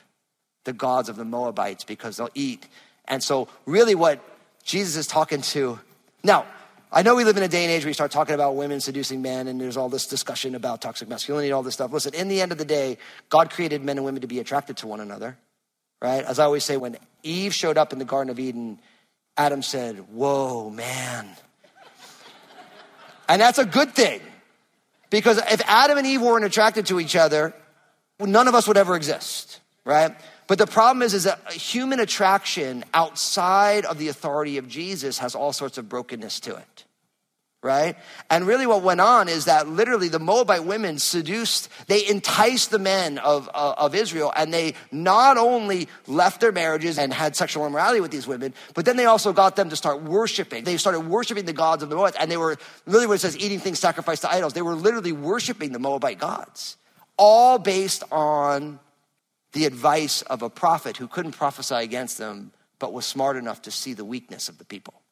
the 0.64 0.74
gods 0.74 1.10
of 1.10 1.18
the 1.18 1.26
Moabites 1.26 1.84
because 1.84 2.18
they'll 2.18 2.30
eat. 2.34 2.68
And 3.06 3.22
so, 3.22 3.50
really, 3.66 3.96
what 3.96 4.20
Jesus 4.64 4.96
is 4.96 5.08
talking 5.08 5.42
to. 5.42 5.78
Now, 6.24 6.46
I 6.90 7.02
know 7.02 7.16
we 7.16 7.26
live 7.26 7.36
in 7.36 7.44
a 7.44 7.48
day 7.48 7.64
and 7.64 7.72
age 7.72 7.84
where 7.84 7.90
you 7.90 7.94
start 7.96 8.12
talking 8.12 8.36
about 8.36 8.56
women 8.56 8.80
seducing 8.80 9.22
men, 9.22 9.48
and 9.48 9.60
there's 9.60 9.78
all 9.78 9.90
this 9.90 10.08
discussion 10.08 10.56
about 10.56 10.80
toxic 10.82 11.10
masculinity, 11.10 11.50
and 11.50 11.56
all 11.56 11.64
this 11.64 11.74
stuff. 11.74 11.92
Listen, 11.92 12.14
in 12.14 12.28
the 12.28 12.40
end 12.40 12.52
of 12.52 12.58
the 12.58 12.66
day, 12.66 12.98
God 13.30 13.50
created 13.50 13.84
men 13.84 13.98
and 13.98 14.06
women 14.06 14.22
to 14.22 14.28
be 14.28 14.40
attracted 14.40 14.78
to 14.78 14.88
one 14.88 15.02
another, 15.02 15.38
right? 16.04 16.26
As 16.26 16.38
I 16.38 16.44
always 16.44 16.66
say, 16.66 16.78
when 16.78 16.98
Eve 17.24 17.54
showed 17.54 17.78
up 17.78 17.94
in 17.94 17.98
the 17.98 18.06
Garden 18.06 18.30
of 18.30 18.38
Eden, 18.38 18.80
Adam 19.38 19.64
said, 19.64 19.96
Whoa, 20.12 20.70
man. 20.70 21.28
and 23.28 23.42
that's 23.42 23.58
a 23.58 23.66
good 23.66 23.96
thing. 23.96 24.22
Because 25.10 25.38
if 25.38 25.62
Adam 25.66 25.98
and 25.98 26.06
Eve 26.06 26.22
weren't 26.22 26.46
attracted 26.46 26.88
to 26.88 27.00
each 27.00 27.16
other, 27.16 27.54
none 28.20 28.48
of 28.48 28.56
us 28.56 28.68
would 28.68 28.78
ever 28.78 28.96
exist, 28.96 29.62
right? 29.86 30.16
But 30.48 30.58
the 30.58 30.68
problem 30.68 31.02
is, 31.02 31.14
is 31.14 31.24
that 31.24 31.52
human 31.52 32.00
attraction 32.00 32.84
outside 32.94 33.86
of 33.86 33.98
the 33.98 34.10
authority 34.10 34.58
of 34.58 34.68
Jesus 34.68 35.20
has 35.20 35.36
all 35.36 35.54
sorts 35.54 35.78
of 35.78 35.88
brokenness 35.88 36.42
to 36.42 36.56
it. 36.56 36.83
Right? 37.63 37.96
And 38.29 38.46
really 38.46 38.67
what 38.67 38.84
went 38.84 39.00
on 39.00 39.29
is 39.29 39.46
that 39.46 39.70
literally 39.70 40.10
the 40.10 40.20
Moabite 40.20 40.65
women 40.65 41.00
seduced, 41.00 41.70
they 41.88 42.05
enticed 42.05 42.72
the 42.72 42.77
men 42.77 43.20
of, 43.20 43.50
uh, 43.53 43.75
of 43.77 43.96
Israel 43.96 44.34
and 44.36 44.53
they 44.53 44.75
not 44.91 45.38
only 45.38 45.88
left 46.05 46.41
their 46.41 46.51
marriages 46.51 46.98
and 47.00 47.13
had 47.13 47.38
sexual 47.38 47.65
immorality 47.65 48.01
with 48.01 48.12
these 48.12 48.27
women, 48.27 48.53
but 48.74 48.84
then 48.84 48.98
they 48.98 49.05
also 49.05 49.32
got 49.32 49.55
them 49.55 49.70
to 49.70 49.77
start 49.77 50.03
worshiping. 50.03 50.65
They 50.65 50.75
started 50.75 51.08
worshiping 51.08 51.46
the 51.46 51.53
gods 51.53 51.84
of 51.84 51.89
the 51.89 51.96
Moabites 51.96 52.17
and 52.20 52.29
they 52.29 52.36
were 52.36 52.58
literally 52.86 53.08
what 53.08 53.15
it 53.15 53.20
says 53.20 53.38
eating 53.38 53.60
things 53.60 53.79
sacrificed 53.79 54.24
to 54.24 54.32
idols, 54.32 54.51
they 54.51 54.62
were 54.62 54.75
literally 54.75 55.13
worshiping 55.13 55.72
the 55.72 55.79
Moabite 55.79 56.20
gods. 56.20 56.75
All 57.17 57.60
based 57.60 58.03
on 58.12 58.79
the 59.53 59.65
advice 59.65 60.22
of 60.24 60.41
a 60.41 60.50
prophet 60.50 60.98
who 60.98 61.08
couldn't 61.08 61.32
prophesy 61.32 61.75
against 61.75 62.17
them, 62.17 62.51
but 62.79 62.91
was 62.91 63.05
smart 63.05 63.38
enough 63.38 63.62
to 63.62 63.72
see 63.72 63.93
the 63.93 64.03
weakness 64.03 64.50
of 64.50 64.58
the 64.58 64.65
people. 64.65 65.03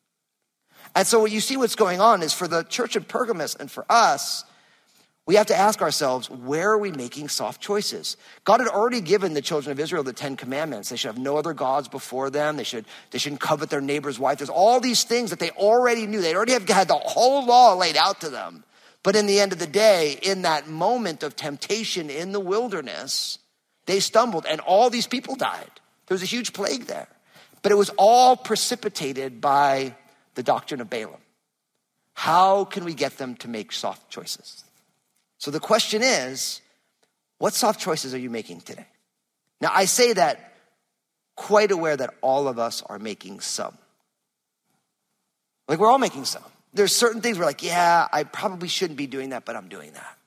And 0.96 1.08
so, 1.08 1.20
what 1.20 1.32
you 1.32 1.40
see 1.40 1.58
what's 1.58 1.76
going 1.76 2.02
on 2.02 2.22
is 2.22 2.34
for 2.34 2.48
the 2.48 2.64
church 2.64 2.96
of 2.96 3.08
Pergamus 3.08 3.56
and 3.56 3.72
for 3.72 3.86
us, 3.90 4.44
we 5.26 5.36
have 5.36 5.48
to 5.48 5.56
ask 5.56 5.82
ourselves, 5.82 6.30
where 6.30 6.72
are 6.72 6.78
we 6.78 6.92
making 6.92 7.30
soft 7.30 7.62
choices? 7.62 8.18
God 8.44 8.60
had 8.60 8.68
already 8.68 9.02
given 9.02 9.34
the 9.34 9.42
children 9.42 9.72
of 9.72 9.80
Israel 9.80 10.04
the 10.04 10.14
Ten 10.14 10.36
Commandments. 10.36 10.90
They 10.90 10.96
should 10.96 11.10
have 11.10 11.18
no 11.18 11.38
other 11.38 11.54
gods 11.54 11.88
before 11.88 12.30
them. 12.30 12.58
They, 12.58 12.64
should, 12.64 12.86
they 13.12 13.20
shouldn't 13.20 13.40
covet 13.40 13.70
their 13.70 13.82
neighbor's 13.82 14.20
wife. 14.20 14.40
There's 14.40 14.50
all 14.50 14.80
these 14.80 15.04
things 15.04 15.30
that 15.30 15.40
they 15.40 15.52
already 15.52 16.08
knew. 16.08 16.22
They 16.22 16.36
already 16.36 16.54
have 16.54 16.68
had 16.68 16.88
the 16.88 16.96
whole 16.96 17.46
law 17.46 17.76
laid 17.76 17.98
out 17.98 18.22
to 18.22 18.30
them. 18.30 18.64
But 19.04 19.16
in 19.16 19.26
the 19.28 19.40
end 19.40 19.54
of 19.54 19.60
the 19.60 19.68
day, 19.68 20.20
in 20.22 20.42
that 20.42 20.68
moment 20.68 21.24
of 21.24 21.36
temptation 21.36 22.10
in 22.10 22.32
the 22.32 22.40
wilderness, 22.40 23.40
they 23.86 24.00
stumbled, 24.00 24.46
and 24.46 24.60
all 24.60 24.90
these 24.90 25.08
people 25.08 25.36
died. 25.36 25.72
There 26.08 26.16
was 26.16 26.24
a 26.24 26.28
huge 26.28 26.52
plague 26.52 26.86
there. 26.86 27.08
But 27.62 27.72
it 27.72 27.76
was 27.76 27.92
all 27.98 28.36
precipitated 28.36 29.40
by 29.40 29.96
the 30.36 30.44
doctrine 30.44 30.82
of 30.82 30.90
Balaam. 30.90 31.22
How 32.14 32.66
can 32.66 32.84
we 32.86 32.94
get 32.94 33.18
them 33.18 33.36
to 33.38 33.48
make 33.48 33.72
soft 33.72 34.10
choices? 34.10 34.64
So 35.38 35.52
the 35.52 35.60
question 35.60 36.02
is 36.04 36.62
what 37.38 37.54
soft 37.54 37.80
choices 37.80 38.14
are 38.14 38.20
you 38.20 38.30
making 38.30 38.62
today? 38.62 38.86
Now, 39.62 39.72
I 39.74 39.86
say 39.86 40.14
that 40.14 40.54
quite 41.36 41.72
aware 41.72 41.98
that 41.98 42.14
all 42.22 42.48
of 42.48 42.60
us 42.60 42.84
are 42.84 43.00
making 43.00 43.40
some. 43.40 43.78
Like, 45.68 45.80
we're 45.80 45.90
all 45.90 45.98
making 45.98 46.26
some. 46.26 46.44
There's 46.74 46.96
certain 46.96 47.22
things 47.22 47.40
we're 47.40 47.46
like, 47.46 47.64
yeah, 47.64 48.08
I 48.12 48.24
probably 48.24 48.68
shouldn't 48.68 48.98
be 48.98 49.08
doing 49.08 49.30
that, 49.30 49.46
but 49.46 49.56
I'm 49.56 49.68
doing 49.68 49.94
that. 49.94 50.18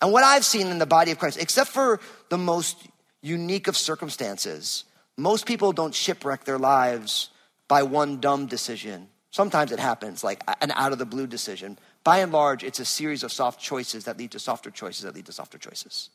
And 0.00 0.12
what 0.12 0.24
I've 0.24 0.44
seen 0.44 0.68
in 0.68 0.78
the 0.78 0.86
body 0.86 1.10
of 1.10 1.18
Christ, 1.18 1.38
except 1.40 1.70
for 1.70 2.00
the 2.28 2.38
most 2.38 2.76
unique 3.22 3.68
of 3.68 3.76
circumstances, 3.76 4.84
most 5.16 5.46
people 5.46 5.72
don't 5.72 5.94
shipwreck 5.94 6.44
their 6.44 6.58
lives 6.58 7.30
by 7.68 7.82
one 7.82 8.20
dumb 8.20 8.46
decision. 8.46 9.08
Sometimes 9.32 9.72
it 9.72 9.80
happens, 9.80 10.22
like 10.22 10.44
an 10.60 10.70
out 10.72 10.92
of 10.92 10.98
the 10.98 11.06
blue 11.06 11.26
decision. 11.26 11.78
By 12.04 12.18
and 12.18 12.30
large, 12.30 12.62
it's 12.62 12.80
a 12.80 12.84
series 12.84 13.22
of 13.22 13.32
soft 13.32 13.58
choices 13.58 14.04
that 14.04 14.18
lead 14.18 14.32
to 14.32 14.38
softer 14.38 14.70
choices 14.70 15.04
that 15.04 15.14
lead 15.14 15.24
to 15.26 15.32
softer 15.32 15.56
choices. 15.56 16.10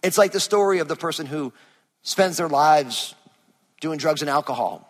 It's 0.00 0.16
like 0.16 0.30
the 0.30 0.38
story 0.38 0.78
of 0.78 0.86
the 0.86 0.94
person 0.94 1.26
who 1.26 1.52
spends 2.02 2.36
their 2.36 2.48
lives 2.48 3.16
doing 3.80 3.98
drugs 3.98 4.22
and 4.22 4.30
alcohol. 4.30 4.88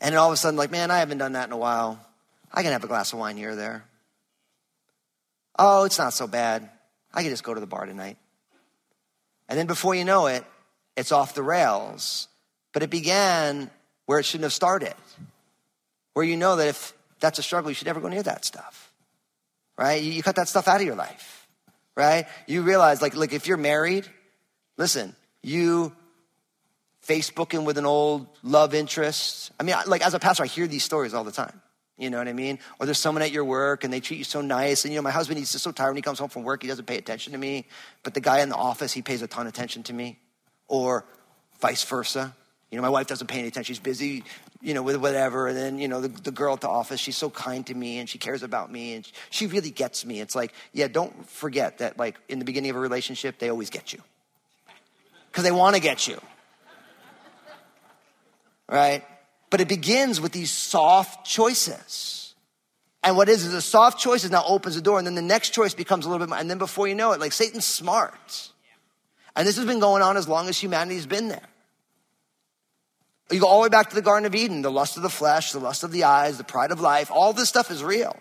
And 0.00 0.14
then 0.14 0.18
all 0.18 0.28
of 0.28 0.32
a 0.32 0.38
sudden, 0.38 0.56
like, 0.56 0.70
man, 0.70 0.90
I 0.90 1.00
haven't 1.00 1.18
done 1.18 1.34
that 1.34 1.48
in 1.48 1.52
a 1.52 1.58
while. 1.58 2.00
I 2.50 2.62
can 2.62 2.72
have 2.72 2.82
a 2.82 2.88
glass 2.88 3.12
of 3.12 3.18
wine 3.18 3.36
here 3.36 3.50
or 3.50 3.56
there. 3.56 3.84
Oh, 5.58 5.84
it's 5.84 5.98
not 5.98 6.14
so 6.14 6.26
bad. 6.26 6.70
I 7.12 7.20
can 7.20 7.30
just 7.30 7.44
go 7.44 7.52
to 7.52 7.60
the 7.60 7.66
bar 7.66 7.84
tonight. 7.84 8.16
And 9.50 9.58
then 9.58 9.66
before 9.66 9.94
you 9.94 10.06
know 10.06 10.28
it, 10.28 10.46
it's 10.96 11.12
off 11.12 11.34
the 11.34 11.42
rails. 11.42 12.28
But 12.72 12.82
it 12.82 12.88
began 12.88 13.70
where 14.06 14.18
it 14.18 14.24
shouldn't 14.24 14.44
have 14.44 14.54
started. 14.54 14.94
Where 16.14 16.24
you 16.24 16.36
know 16.36 16.56
that 16.56 16.68
if 16.68 16.92
that's 17.20 17.38
a 17.38 17.42
struggle, 17.42 17.70
you 17.70 17.74
should 17.74 17.86
never 17.86 18.00
go 18.00 18.08
near 18.08 18.22
that 18.22 18.44
stuff. 18.44 18.92
Right? 19.78 20.02
You, 20.02 20.22
cut 20.22 20.36
that 20.36 20.48
stuff 20.48 20.68
out 20.68 20.80
of 20.80 20.86
your 20.86 20.96
life. 20.96 21.46
Right? 21.94 22.26
You 22.46 22.62
realize, 22.62 23.02
like, 23.02 23.16
like 23.16 23.32
if 23.32 23.46
you're 23.46 23.56
married, 23.56 24.06
listen, 24.76 25.14
you 25.42 25.92
Facebooking 27.06 27.64
with 27.64 27.78
an 27.78 27.86
old 27.86 28.26
love 28.42 28.74
interest. 28.74 29.50
I 29.58 29.64
mean, 29.64 29.74
like 29.86 30.02
as 30.06 30.14
a 30.14 30.18
pastor, 30.18 30.44
I 30.44 30.46
hear 30.46 30.66
these 30.66 30.84
stories 30.84 31.14
all 31.14 31.24
the 31.24 31.32
time. 31.32 31.60
You 31.98 32.10
know 32.10 32.18
what 32.18 32.28
I 32.28 32.32
mean? 32.32 32.58
Or 32.78 32.86
there's 32.86 32.98
someone 32.98 33.22
at 33.22 33.32
your 33.32 33.44
work 33.44 33.84
and 33.84 33.92
they 33.92 34.00
treat 34.00 34.16
you 34.16 34.24
so 34.24 34.40
nice. 34.40 34.84
And, 34.84 34.92
you 34.92 34.98
know, 34.98 35.02
my 35.02 35.10
husband, 35.10 35.38
he's 35.38 35.52
just 35.52 35.64
so 35.64 35.72
tired 35.72 35.90
when 35.90 35.96
he 35.96 36.02
comes 36.02 36.18
home 36.18 36.28
from 36.28 36.42
work, 36.42 36.62
he 36.62 36.68
doesn't 36.68 36.86
pay 36.86 36.96
attention 36.96 37.32
to 37.32 37.38
me. 37.38 37.66
But 38.02 38.14
the 38.14 38.20
guy 38.20 38.40
in 38.40 38.48
the 38.48 38.56
office, 38.56 38.92
he 38.92 39.02
pays 39.02 39.22
a 39.22 39.26
ton 39.26 39.46
of 39.46 39.52
attention 39.52 39.82
to 39.84 39.92
me. 39.92 40.18
Or 40.68 41.04
vice 41.60 41.84
versa. 41.84 42.34
You 42.70 42.76
know, 42.76 42.82
my 42.82 42.88
wife 42.88 43.06
doesn't 43.06 43.26
pay 43.26 43.40
any 43.40 43.48
attention. 43.48 43.74
She's 43.74 43.82
busy, 43.82 44.24
you 44.62 44.74
know, 44.74 44.82
with 44.82 44.96
whatever. 44.96 45.48
And 45.48 45.56
then, 45.56 45.78
you 45.78 45.88
know, 45.88 46.00
the, 46.00 46.08
the 46.08 46.30
girl 46.30 46.54
at 46.54 46.60
the 46.60 46.68
office, 46.68 47.00
she's 47.00 47.16
so 47.16 47.28
kind 47.28 47.66
to 47.66 47.74
me 47.74 47.98
and 47.98 48.08
she 48.08 48.18
cares 48.18 48.42
about 48.42 48.70
me 48.70 48.94
and 48.94 49.10
she 49.30 49.46
really 49.46 49.70
gets 49.70 50.06
me. 50.06 50.20
It's 50.20 50.34
like, 50.34 50.54
yeah, 50.72 50.88
don't 50.88 51.28
forget 51.28 51.78
that, 51.78 51.98
like, 51.98 52.18
in 52.28 52.38
the 52.38 52.44
beginning 52.44 52.70
of 52.70 52.76
a 52.76 52.80
relationship, 52.80 53.38
they 53.38 53.50
always 53.50 53.70
get 53.70 53.92
you. 53.92 54.00
Because 55.30 55.44
they 55.44 55.52
want 55.52 55.74
to 55.74 55.82
get 55.82 56.06
you. 56.06 56.20
Right? 58.68 59.04
But 59.50 59.60
it 59.60 59.68
begins 59.68 60.20
with 60.20 60.32
these 60.32 60.50
soft 60.50 61.26
choices. 61.26 62.34
And 63.02 63.16
what 63.16 63.28
is 63.28 63.44
is 63.44 63.52
the 63.52 63.60
soft 63.60 63.98
choices 63.98 64.30
now 64.30 64.44
opens 64.46 64.76
the 64.76 64.80
door, 64.80 64.98
and 64.98 65.06
then 65.06 65.16
the 65.16 65.22
next 65.22 65.50
choice 65.50 65.74
becomes 65.74 66.06
a 66.06 66.08
little 66.08 66.24
bit 66.24 66.30
more, 66.30 66.38
and 66.38 66.48
then 66.48 66.58
before 66.58 66.86
you 66.86 66.94
know 66.94 67.12
it, 67.12 67.20
like 67.20 67.32
Satan's 67.32 67.64
smart. 67.64 68.50
And 69.34 69.46
this 69.46 69.56
has 69.56 69.66
been 69.66 69.80
going 69.80 70.02
on 70.02 70.16
as 70.16 70.28
long 70.28 70.48
as 70.48 70.62
humanity's 70.62 71.06
been 71.06 71.28
there. 71.28 71.48
You 73.32 73.40
go 73.40 73.46
all 73.46 73.60
the 73.60 73.62
way 73.64 73.68
back 73.68 73.88
to 73.88 73.94
the 73.94 74.02
Garden 74.02 74.26
of 74.26 74.34
Eden, 74.34 74.62
the 74.62 74.70
lust 74.70 74.96
of 74.96 75.02
the 75.02 75.10
flesh, 75.10 75.52
the 75.52 75.58
lust 75.58 75.84
of 75.84 75.90
the 75.90 76.04
eyes, 76.04 76.38
the 76.38 76.44
pride 76.44 76.70
of 76.70 76.80
life, 76.80 77.10
all 77.10 77.32
this 77.32 77.48
stuff 77.48 77.70
is 77.70 77.82
real. 77.82 78.16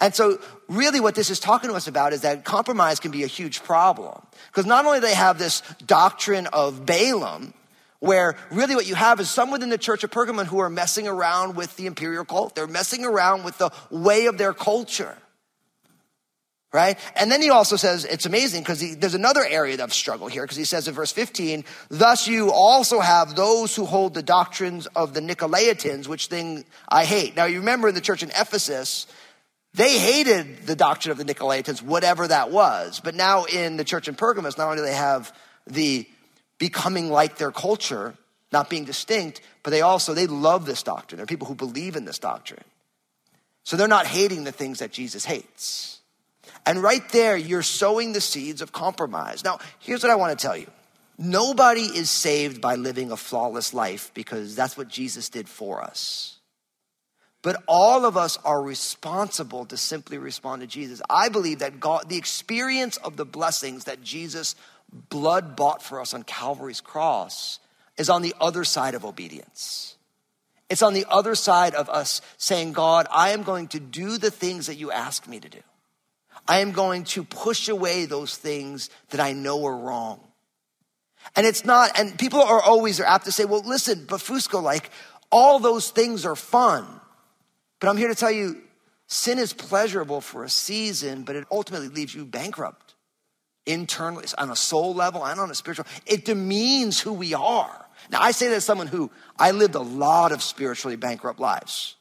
And 0.00 0.14
so, 0.14 0.38
really, 0.68 1.00
what 1.00 1.14
this 1.14 1.30
is 1.30 1.38
talking 1.40 1.70
to 1.70 1.76
us 1.76 1.86
about 1.86 2.12
is 2.12 2.22
that 2.22 2.44
compromise 2.44 3.00
can 3.00 3.12
be 3.12 3.22
a 3.22 3.28
huge 3.28 3.62
problem. 3.62 4.20
Because 4.48 4.66
not 4.66 4.84
only 4.84 4.98
do 4.98 5.06
they 5.06 5.14
have 5.14 5.38
this 5.38 5.62
doctrine 5.86 6.48
of 6.48 6.84
Balaam, 6.84 7.54
where 8.00 8.36
really 8.50 8.74
what 8.74 8.86
you 8.86 8.94
have 8.94 9.20
is 9.20 9.30
some 9.30 9.50
within 9.50 9.70
the 9.70 9.78
church 9.78 10.04
of 10.04 10.10
Pergamon 10.10 10.46
who 10.46 10.58
are 10.58 10.70
messing 10.70 11.08
around 11.08 11.56
with 11.56 11.76
the 11.76 11.86
imperial 11.86 12.24
cult. 12.24 12.54
They're 12.54 12.66
messing 12.66 13.04
around 13.04 13.44
with 13.44 13.58
the 13.58 13.70
way 13.90 14.26
of 14.26 14.38
their 14.38 14.52
culture. 14.52 15.16
Right? 16.76 16.98
And 17.16 17.32
then 17.32 17.40
he 17.40 17.48
also 17.48 17.76
says, 17.76 18.04
it's 18.04 18.26
amazing 18.26 18.60
because 18.60 18.96
there's 18.98 19.14
another 19.14 19.42
area 19.42 19.82
of 19.82 19.94
struggle 19.94 20.28
here 20.28 20.42
because 20.42 20.58
he 20.58 20.64
says 20.64 20.86
in 20.86 20.92
verse 20.92 21.10
15, 21.10 21.64
thus 21.88 22.28
you 22.28 22.52
also 22.52 23.00
have 23.00 23.34
those 23.34 23.74
who 23.74 23.86
hold 23.86 24.12
the 24.12 24.22
doctrines 24.22 24.86
of 24.94 25.14
the 25.14 25.20
Nicolaitans, 25.20 26.06
which 26.06 26.26
thing 26.26 26.66
I 26.86 27.06
hate. 27.06 27.34
Now 27.34 27.46
you 27.46 27.60
remember 27.60 27.88
in 27.88 27.94
the 27.94 28.02
church 28.02 28.22
in 28.22 28.28
Ephesus, 28.28 29.06
they 29.72 29.98
hated 29.98 30.66
the 30.66 30.76
doctrine 30.76 31.12
of 31.12 31.18
the 31.18 31.24
Nicolaitans, 31.24 31.80
whatever 31.80 32.28
that 32.28 32.50
was. 32.50 33.00
But 33.00 33.14
now 33.14 33.44
in 33.44 33.78
the 33.78 33.84
church 33.84 34.06
in 34.06 34.14
Pergamos, 34.14 34.58
not 34.58 34.66
only 34.66 34.76
do 34.76 34.82
they 34.82 34.92
have 34.92 35.34
the 35.66 36.06
becoming 36.58 37.10
like 37.10 37.38
their 37.38 37.52
culture, 37.52 38.14
not 38.52 38.68
being 38.68 38.84
distinct, 38.84 39.40
but 39.62 39.70
they 39.70 39.80
also, 39.80 40.12
they 40.12 40.26
love 40.26 40.66
this 40.66 40.82
doctrine. 40.82 41.16
They're 41.16 41.26
people 41.26 41.46
who 41.46 41.54
believe 41.54 41.96
in 41.96 42.04
this 42.04 42.18
doctrine. 42.18 42.64
So 43.64 43.78
they're 43.78 43.88
not 43.88 44.06
hating 44.06 44.44
the 44.44 44.52
things 44.52 44.80
that 44.80 44.92
Jesus 44.92 45.24
hates. 45.24 45.95
And 46.66 46.82
right 46.82 47.08
there, 47.10 47.36
you're 47.36 47.62
sowing 47.62 48.12
the 48.12 48.20
seeds 48.20 48.60
of 48.60 48.72
compromise. 48.72 49.44
Now, 49.44 49.58
here's 49.78 50.02
what 50.02 50.10
I 50.10 50.16
want 50.16 50.36
to 50.36 50.46
tell 50.46 50.56
you. 50.56 50.66
Nobody 51.16 51.82
is 51.82 52.10
saved 52.10 52.60
by 52.60 52.74
living 52.74 53.10
a 53.10 53.16
flawless 53.16 53.72
life 53.72 54.10
because 54.12 54.54
that's 54.54 54.76
what 54.76 54.88
Jesus 54.88 55.28
did 55.28 55.48
for 55.48 55.80
us. 55.80 56.38
But 57.42 57.62
all 57.68 58.04
of 58.04 58.16
us 58.16 58.38
are 58.44 58.60
responsible 58.60 59.64
to 59.66 59.76
simply 59.76 60.18
respond 60.18 60.62
to 60.62 60.66
Jesus. 60.66 61.00
I 61.08 61.28
believe 61.28 61.60
that 61.60 61.78
God, 61.78 62.08
the 62.08 62.16
experience 62.16 62.96
of 62.96 63.16
the 63.16 63.24
blessings 63.24 63.84
that 63.84 64.02
Jesus 64.02 64.56
blood 64.92 65.54
bought 65.54 65.82
for 65.82 66.00
us 66.00 66.12
on 66.12 66.24
Calvary's 66.24 66.80
cross 66.80 67.60
is 67.96 68.10
on 68.10 68.22
the 68.22 68.34
other 68.40 68.64
side 68.64 68.94
of 68.94 69.04
obedience. 69.04 69.96
It's 70.68 70.82
on 70.82 70.94
the 70.94 71.06
other 71.08 71.36
side 71.36 71.74
of 71.74 71.88
us 71.88 72.20
saying, 72.36 72.72
God, 72.72 73.06
I 73.10 73.30
am 73.30 73.44
going 73.44 73.68
to 73.68 73.80
do 73.80 74.18
the 74.18 74.32
things 74.32 74.66
that 74.66 74.74
you 74.74 74.90
ask 74.90 75.28
me 75.28 75.38
to 75.38 75.48
do. 75.48 75.60
I 76.48 76.60
am 76.60 76.72
going 76.72 77.04
to 77.04 77.24
push 77.24 77.68
away 77.68 78.06
those 78.06 78.36
things 78.36 78.90
that 79.10 79.20
I 79.20 79.32
know 79.32 79.64
are 79.66 79.76
wrong. 79.76 80.20
And 81.34 81.46
it's 81.46 81.64
not, 81.64 81.98
and 81.98 82.16
people 82.18 82.40
are 82.40 82.62
always 82.62 83.00
are 83.00 83.04
apt 83.04 83.24
to 83.24 83.32
say, 83.32 83.44
well, 83.44 83.62
listen, 83.64 84.06
but 84.08 84.20
Fusco, 84.20 84.62
like, 84.62 84.90
all 85.32 85.58
those 85.58 85.90
things 85.90 86.24
are 86.24 86.36
fun. 86.36 86.86
But 87.80 87.88
I'm 87.88 87.96
here 87.96 88.08
to 88.08 88.14
tell 88.14 88.30
you, 88.30 88.62
sin 89.08 89.38
is 89.38 89.52
pleasurable 89.52 90.20
for 90.20 90.44
a 90.44 90.48
season, 90.48 91.24
but 91.24 91.36
it 91.36 91.44
ultimately 91.50 91.88
leaves 91.88 92.14
you 92.14 92.24
bankrupt 92.24 92.94
internally, 93.66 94.24
on 94.38 94.50
a 94.50 94.56
soul 94.56 94.94
level 94.94 95.24
and 95.24 95.40
on 95.40 95.50
a 95.50 95.54
spiritual. 95.54 95.86
It 96.06 96.24
demeans 96.24 97.00
who 97.00 97.12
we 97.12 97.34
are. 97.34 97.86
Now, 98.10 98.22
I 98.22 98.30
say 98.30 98.48
that 98.48 98.56
as 98.56 98.64
someone 98.64 98.86
who 98.86 99.10
I 99.36 99.50
lived 99.50 99.74
a 99.74 99.80
lot 99.80 100.30
of 100.30 100.42
spiritually 100.42 100.96
bankrupt 100.96 101.40
lives. 101.40 101.96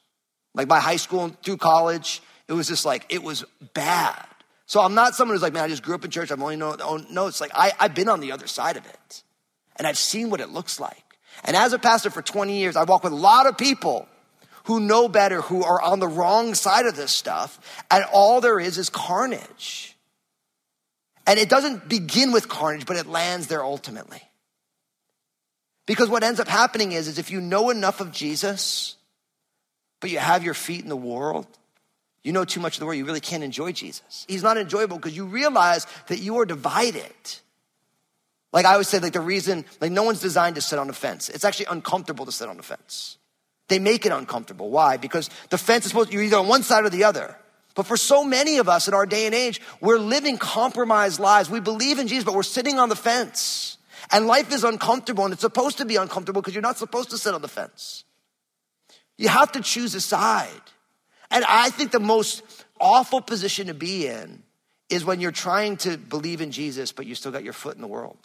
Like 0.53 0.67
my 0.67 0.79
high 0.79 0.97
school 0.97 1.23
and 1.25 1.41
through 1.41 1.58
college, 1.58 2.21
it 2.47 2.53
was 2.53 2.67
just 2.67 2.86
like, 2.86 3.05
it 3.10 3.23
was 3.23 3.43
bad. 3.73 4.25
So 4.65 4.82
I'm 4.82 4.95
not 4.95 5.15
someone 5.15 5.36
who's 5.36 5.43
like, 5.43 5.54
man, 5.54 5.63
I 5.63 5.67
just 5.67 5.84
grew 5.84 5.95
up 5.95 6.04
in 6.04 6.12
church. 6.12 6.32
I've 6.32 6.41
only 6.41 6.56
know, 6.56 6.75
no, 7.12 7.28
it's 7.28 7.39
like, 7.39 7.51
I, 7.54 7.71
I've 7.80 7.93
been 7.93 8.10
on 8.10 8.19
the 8.19 8.32
other 8.32 8.47
side 8.47 8.78
of 8.78 8.86
it. 8.86 9.23
And 9.78 9.88
I've 9.88 9.97
seen 9.97 10.30
what 10.30 10.41
it 10.41 10.49
looks 10.49 10.80
like. 10.80 11.04
And 11.43 11.56
as 11.56 11.73
a 11.73 11.80
pastor 11.80 12.10
for 12.10 12.21
20 12.21 12.58
years, 12.58 12.75
I 12.75 12.84
walk 12.84 13.04
with 13.04 13.13
a 13.13 13.17
lot 13.17 13.45
of 13.45 13.58
people 13.58 14.08
who 14.63 14.80
know 14.80 15.08
better, 15.08 15.41
who 15.41 15.63
are 15.63 15.82
on 15.82 15.99
the 15.99 16.08
wrong 16.08 16.56
side 16.56 16.86
of 16.86 16.95
this 16.95 17.12
stuff. 17.12 17.60
And 17.91 18.04
all 18.12 18.41
there 18.41 18.60
is 18.60 18.78
is 18.78 18.89
carnage. 18.89 19.95
And 21.28 21.39
it 21.39 21.49
doesn't 21.49 21.88
begin 21.88 22.32
with 22.32 22.47
carnage, 22.47 22.86
but 22.86 22.97
it 22.97 23.06
lands 23.06 23.47
there 23.47 23.63
ultimately. 23.63 24.21
Because 25.86 26.10
what 26.10 26.23
ends 26.23 26.39
up 26.39 26.47
happening 26.47 26.93
is, 26.93 27.08
is 27.08 27.19
if 27.19 27.30
you 27.30 27.41
know 27.41 27.69
enough 27.69 28.01
of 28.01 28.12
Jesus, 28.12 28.95
but 29.99 30.10
you 30.10 30.17
have 30.17 30.43
your 30.43 30.54
feet 30.56 30.82
in 30.82 30.89
the 30.89 30.95
world, 30.95 31.45
you 32.25 32.31
know 32.31 32.43
too 32.43 32.59
much 32.59 32.75
of 32.75 32.79
the 32.79 32.88
world, 32.88 32.97
you 32.97 33.05
really 33.05 33.19
can't 33.19 33.43
enjoy 33.43 33.71
Jesus. 33.71 34.25
He's 34.27 34.41
not 34.41 34.57
enjoyable 34.57 34.97
because 34.97 35.15
you 35.15 35.25
realize 35.25 35.85
that 36.07 36.17
you 36.17 36.39
are 36.39 36.45
divided. 36.45 37.13
Like 38.51 38.65
I 38.65 38.71
always 38.71 38.88
say, 38.88 38.97
like 38.97 39.13
the 39.13 39.21
reason, 39.21 39.63
like 39.79 39.91
no 39.91 40.01
one's 40.01 40.21
designed 40.21 40.55
to 40.55 40.61
sit 40.61 40.79
on 40.79 40.89
a 40.89 40.93
fence. 40.93 41.29
It's 41.29 41.45
actually 41.45 41.67
uncomfortable 41.67 42.25
to 42.25 42.31
sit 42.31 42.49
on 42.49 42.57
a 42.57 42.63
fence. 42.63 43.17
They 43.67 43.77
make 43.77 44.07
it 44.07 44.11
uncomfortable. 44.11 44.71
Why? 44.71 44.97
Because 44.97 45.29
the 45.51 45.59
fence 45.59 45.85
is 45.85 45.91
supposed, 45.91 46.11
you're 46.11 46.23
either 46.23 46.38
on 46.38 46.47
one 46.47 46.63
side 46.63 46.83
or 46.83 46.89
the 46.89 47.03
other. 47.03 47.38
But 47.75 47.85
for 47.85 47.95
so 47.95 48.23
many 48.23 48.57
of 48.57 48.67
us 48.67 48.88
in 48.88 48.95
our 48.95 49.05
day 49.05 49.27
and 49.27 49.35
age, 49.35 49.61
we're 49.79 49.99
living 49.99 50.39
compromised 50.39 51.19
lives. 51.19 51.47
We 51.47 51.59
believe 51.59 51.99
in 51.99 52.07
Jesus, 52.07 52.23
but 52.23 52.33
we're 52.33 52.41
sitting 52.41 52.79
on 52.79 52.89
the 52.89 52.95
fence. 52.95 53.77
And 54.11 54.25
life 54.25 54.51
is 54.51 54.63
uncomfortable 54.63 55.25
and 55.25 55.33
it's 55.33 55.41
supposed 55.41 55.77
to 55.77 55.85
be 55.85 55.97
uncomfortable 55.97 56.41
because 56.41 56.55
you're 56.55 56.63
not 56.63 56.79
supposed 56.79 57.11
to 57.11 57.19
sit 57.19 57.35
on 57.35 57.43
the 57.43 57.47
fence. 57.47 58.03
You 59.15 59.29
have 59.29 59.51
to 59.51 59.61
choose 59.61 59.93
a 59.93 60.01
side. 60.01 60.49
And 61.36 61.43
I 61.43 61.69
think 61.69 61.91
the 61.91 62.00
most 62.00 62.43
awful 62.80 63.19
position 63.19 63.67
to 63.67 63.74
be 63.74 64.08
in 64.08 64.41
is 64.88 65.04
when 65.04 65.19
you're 65.19 65.34
trying 65.34 65.76
to 65.76 65.98
believe 65.98 66.39
in 66.39 66.50
Jesus, 66.50 66.93
but 66.93 67.06
you 67.06 67.13
still 67.13 67.34
got 67.34 67.43
your 67.43 67.52
foot 67.52 67.76
in 67.76 67.82
the 67.82 67.88
world. 67.88 68.17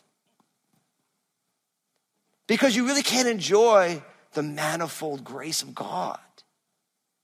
Because 2.46 2.76
you 2.76 2.86
really 2.86 3.02
can't 3.02 3.26
enjoy 3.26 4.00
the 4.34 4.44
manifold 4.44 5.24
grace 5.24 5.62
of 5.62 5.74
God. 5.74 6.20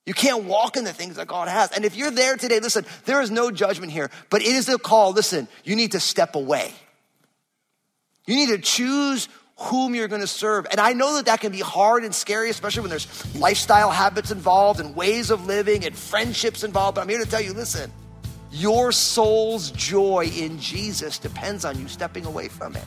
You 0.06 0.12
can't 0.12 0.42
walk 0.46 0.76
in 0.76 0.82
the 0.82 0.92
things 0.92 1.16
that 1.16 1.28
God 1.28 1.46
has. 1.46 1.70
And 1.70 1.84
if 1.84 1.94
you're 1.94 2.10
there 2.10 2.36
today, 2.36 2.58
listen, 2.58 2.84
there 3.04 3.20
is 3.20 3.30
no 3.30 3.52
judgment 3.52 3.92
here, 3.92 4.10
but 4.28 4.42
it 4.42 4.48
is 4.48 4.68
a 4.68 4.78
call. 4.78 5.12
Listen, 5.12 5.46
you 5.62 5.76
need 5.76 5.92
to 5.92 6.00
step 6.00 6.34
away. 6.34 6.72
You 8.26 8.34
need 8.34 8.48
to 8.48 8.58
choose 8.58 9.28
whom 9.58 9.94
you're 9.94 10.08
going 10.08 10.20
to 10.20 10.26
serve. 10.26 10.66
And 10.70 10.78
I 10.78 10.92
know 10.92 11.16
that 11.16 11.26
that 11.26 11.40
can 11.40 11.50
be 11.50 11.60
hard 11.60 12.04
and 12.04 12.14
scary, 12.14 12.50
especially 12.50 12.82
when 12.82 12.90
there's 12.90 13.34
lifestyle 13.36 13.90
habits 13.90 14.30
involved 14.30 14.80
and 14.80 14.94
ways 14.94 15.30
of 15.30 15.46
living 15.46 15.84
and 15.84 15.96
friendships 15.96 16.62
involved. 16.62 16.96
But 16.96 17.02
I'm 17.02 17.08
here 17.08 17.24
to 17.24 17.30
tell 17.30 17.40
you 17.40 17.54
listen, 17.54 17.90
your 18.52 18.92
soul's 18.92 19.70
joy 19.70 20.30
in 20.36 20.60
Jesus 20.60 21.18
depends 21.18 21.64
on 21.64 21.78
you 21.78 21.88
stepping 21.88 22.26
away 22.26 22.48
from 22.48 22.76
it. 22.76 22.84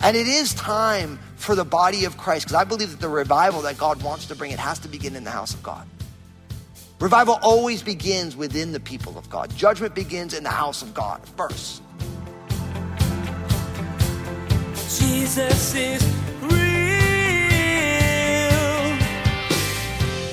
And 0.00 0.16
it 0.16 0.26
is 0.26 0.52
time 0.54 1.20
for 1.36 1.54
the 1.54 1.64
body 1.64 2.04
of 2.04 2.16
Christ, 2.16 2.46
because 2.46 2.60
I 2.60 2.64
believe 2.64 2.90
that 2.90 3.00
the 3.00 3.08
revival 3.08 3.62
that 3.62 3.78
God 3.78 4.02
wants 4.02 4.26
to 4.26 4.34
bring, 4.34 4.50
it 4.50 4.58
has 4.58 4.80
to 4.80 4.88
begin 4.88 5.14
in 5.14 5.22
the 5.22 5.30
house 5.30 5.54
of 5.54 5.62
God. 5.62 5.86
Revival 6.98 7.38
always 7.42 7.82
begins 7.82 8.36
within 8.36 8.72
the 8.72 8.80
people 8.80 9.16
of 9.16 9.28
God. 9.30 9.54
Judgment 9.56 9.94
begins 9.94 10.34
in 10.34 10.42
the 10.42 10.50
house 10.50 10.82
of 10.82 10.92
God 10.92 11.20
first. 11.36 11.82
Jesus 14.98 15.74
is 15.74 16.04
real. 16.42 16.52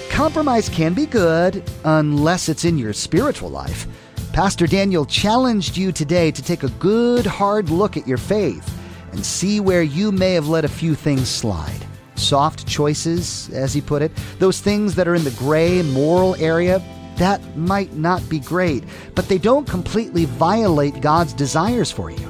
Compromise 0.09 0.67
can 0.67 0.93
be 0.93 1.05
good 1.05 1.63
unless 1.85 2.49
it's 2.49 2.65
in 2.65 2.77
your 2.77 2.91
spiritual 2.91 3.49
life. 3.49 3.87
Pastor 4.33 4.67
Daniel 4.67 5.05
challenged 5.05 5.77
you 5.77 5.91
today 5.91 6.29
to 6.31 6.43
take 6.43 6.63
a 6.63 6.69
good, 6.71 7.25
hard 7.25 7.69
look 7.69 7.95
at 7.95 8.07
your 8.07 8.17
faith 8.17 8.69
and 9.11 9.25
see 9.25 9.59
where 9.59 9.81
you 9.81 10.11
may 10.11 10.33
have 10.33 10.49
let 10.49 10.65
a 10.65 10.69
few 10.69 10.93
things 10.93 11.29
slide. 11.29 11.85
Soft 12.15 12.67
choices, 12.67 13.49
as 13.51 13.73
he 13.73 13.79
put 13.79 14.01
it, 14.01 14.11
those 14.39 14.59
things 14.59 14.93
that 14.95 15.07
are 15.07 15.15
in 15.15 15.23
the 15.23 15.31
gray 15.31 15.81
moral 15.83 16.35
area, 16.35 16.83
that 17.15 17.41
might 17.57 17.93
not 17.93 18.27
be 18.29 18.39
great, 18.39 18.83
but 19.15 19.27
they 19.29 19.37
don't 19.37 19.67
completely 19.67 20.25
violate 20.25 21.01
God's 21.01 21.33
desires 21.33 21.91
for 21.91 22.11
you. 22.11 22.29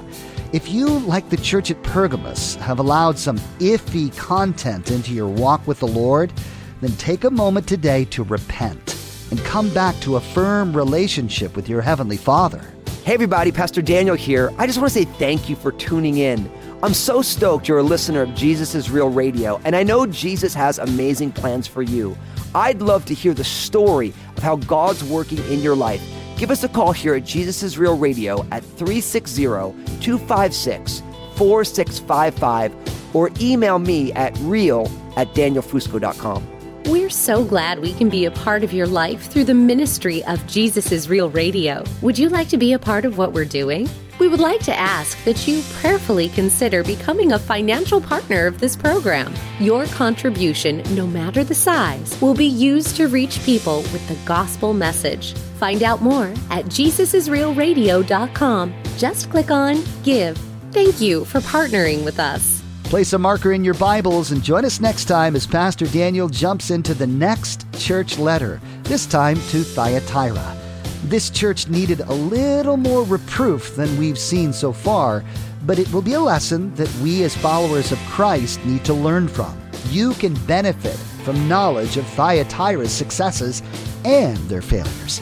If 0.52 0.72
you, 0.72 0.88
like 0.88 1.30
the 1.30 1.38
church 1.38 1.70
at 1.70 1.84
Pergamos, 1.84 2.56
have 2.56 2.80
allowed 2.80 3.20
some 3.20 3.38
iffy 3.60 4.16
content 4.18 4.90
into 4.90 5.14
your 5.14 5.28
walk 5.28 5.68
with 5.68 5.80
the 5.80 5.88
Lord, 5.88 6.34
then 6.82 6.92
take 6.94 7.24
a 7.24 7.30
moment 7.30 7.68
today 7.68 8.06
to 8.06 8.24
repent 8.24 8.98
and 9.30 9.40
come 9.42 9.72
back 9.76 9.94
to 10.00 10.16
a 10.16 10.20
firm 10.20 10.76
relationship 10.76 11.56
with 11.56 11.70
your 11.70 11.82
Heavenly 11.82 12.18
Father. 12.18 12.66
Hey, 13.04 13.14
everybody, 13.14 13.52
Pastor 13.52 13.84
Daniel 13.84 14.16
here. 14.16 14.52
I 14.58 14.66
just 14.66 14.80
want 14.80 14.92
to 14.92 15.00
say 15.00 15.06
thank 15.06 15.50
you 15.50 15.56
for 15.56 15.72
tuning 15.72 16.18
in. 16.18 16.52
I'm 16.82 16.96
so 16.96 17.22
stoked 17.22 17.68
you're 17.68 17.78
a 17.78 17.84
listener 17.84 18.24
of 18.24 18.34
Jesus 18.34 18.74
is 18.74 18.90
Real 18.90 19.12
Radio, 19.12 19.62
and 19.66 19.76
I 19.76 19.84
know 19.84 20.08
Jesus 20.08 20.56
has 20.56 20.80
amazing 20.80 21.32
plans 21.32 21.68
for 21.68 21.84
you. 21.84 22.18
I'd 22.56 22.82
love 22.82 23.06
to 23.06 23.14
hear 23.14 23.36
the 23.36 23.44
story 23.44 24.16
of 24.36 24.42
how 24.42 24.56
God's 24.56 25.04
working 25.04 25.38
in 25.52 25.60
your 25.60 25.76
life. 25.76 26.02
Give 26.40 26.52
us 26.52 26.64
a 26.64 26.70
call 26.70 26.94
here 26.94 27.16
at 27.16 27.26
Jesus 27.26 27.64
is 27.64 27.78
Real 27.78 27.98
Radio 27.98 28.46
at 28.50 28.64
360 28.64 29.44
256 29.44 31.04
4655 31.36 33.14
or 33.14 33.30
email 33.42 33.78
me 33.78 34.14
at 34.14 34.38
real 34.44 34.90
at 35.18 35.28
danielfusco.com. 35.34 36.48
We're 36.86 37.10
so 37.10 37.44
glad 37.44 37.82
we 37.82 37.92
can 37.92 38.08
be 38.08 38.24
a 38.24 38.32
part 38.32 38.64
of 38.64 38.72
your 38.72 38.88
life 38.88 39.30
through 39.30 39.44
the 39.44 39.54
ministry 39.54 40.24
of 40.24 40.48
Jesus 40.48 40.94
is 40.94 41.10
Real 41.10 41.30
Radio. 41.30 41.84
Would 42.02 42.18
you 42.18 42.30
like 42.30 42.48
to 42.50 42.58
be 42.58 42.72
a 42.72 42.80
part 42.80 43.04
of 43.04 43.18
what 43.18 43.34
we're 43.34 43.44
doing? 43.44 43.90
We 44.20 44.28
would 44.28 44.42
like 44.42 44.60
to 44.62 44.76
ask 44.78 45.24
that 45.24 45.48
you 45.48 45.64
prayerfully 45.80 46.28
consider 46.30 46.84
becoming 46.84 47.32
a 47.32 47.40
financial 47.40 48.02
partner 48.02 48.46
of 48.48 48.60
this 48.60 48.76
program. 48.76 49.34
Your 49.60 49.86
contribution, 49.86 50.84
no 50.94 51.08
matter 51.08 51.46
the 51.46 51.56
size, 51.56 52.22
will 52.22 52.34
be 52.34 52.46
used 52.46 52.98
to 52.98 53.08
reach 53.08 53.42
people 53.44 53.78
with 53.94 54.06
the 54.10 54.18
gospel 54.26 54.74
message. 54.74 55.36
Find 55.58 55.84
out 55.84 56.02
more 56.02 56.34
at 56.50 56.66
JesusIsRealRadio.com. 56.66 58.74
Just 58.98 59.30
click 59.30 59.52
on 59.52 59.82
Give. 60.04 60.38
Thank 60.72 61.00
you 61.00 61.24
for 61.26 61.40
partnering 61.40 62.04
with 62.04 62.20
us. 62.20 62.62
Place 62.84 63.14
a 63.14 63.20
marker 63.20 63.54
in 63.54 63.64
your 63.64 63.76
Bibles 63.76 64.32
and 64.32 64.44
join 64.44 64.66
us 64.66 64.82
next 64.82 65.06
time 65.06 65.36
as 65.36 65.48
Pastor 65.48 65.88
Daniel 65.88 66.28
jumps 66.28 66.72
into 66.72 66.94
the 66.94 67.08
next 67.08 67.66
church 67.78 68.18
letter, 68.18 68.60
this 68.84 69.06
time 69.06 69.38
to 69.50 69.64
Thyatira. 69.64 70.59
This 71.06 71.30
church 71.30 71.70
needed 71.70 72.02
a 72.02 72.14
little 72.14 72.78
more 72.78 73.04
reproof 73.04 73.76
than 73.76 73.98
we've 73.98 74.20
seen 74.20 74.52
so 74.52 74.74
far, 74.74 75.24
but 75.66 75.80
it 75.80 75.92
will 75.94 76.02
be 76.02 76.14
a 76.14 76.20
lesson 76.20 76.74
that 76.76 76.94
we 76.96 77.24
as 77.24 77.36
followers 77.36 77.92
of 77.92 78.00
Christ 78.00 78.64
need 78.66 78.84
to 78.86 78.94
learn 78.94 79.28
from. 79.28 79.60
You 79.88 80.14
can 80.16 80.34
benefit 80.46 80.98
from 81.24 81.48
knowledge 81.48 81.96
of 81.96 82.06
Thyatira's 82.06 82.92
successes 82.92 83.64
and 84.04 84.38
their 84.50 84.62
failures. 84.62 85.22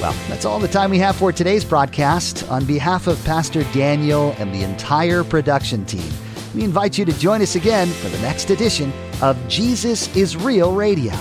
Well, 0.00 0.14
that's 0.28 0.44
all 0.44 0.58
the 0.58 0.68
time 0.68 0.90
we 0.90 0.98
have 0.98 1.16
for 1.16 1.32
today's 1.32 1.64
broadcast. 1.64 2.48
On 2.50 2.64
behalf 2.64 3.06
of 3.06 3.22
Pastor 3.24 3.64
Daniel 3.72 4.34
and 4.38 4.54
the 4.54 4.62
entire 4.62 5.24
production 5.24 5.86
team, 5.86 6.12
we 6.54 6.64
invite 6.64 6.98
you 6.98 7.04
to 7.06 7.18
join 7.18 7.40
us 7.40 7.56
again 7.56 7.88
for 7.88 8.08
the 8.10 8.20
next 8.20 8.50
edition 8.50 8.92
of 9.22 9.38
Jesus 9.48 10.14
is 10.14 10.36
Real 10.36 10.74
Radio. 10.74 11.14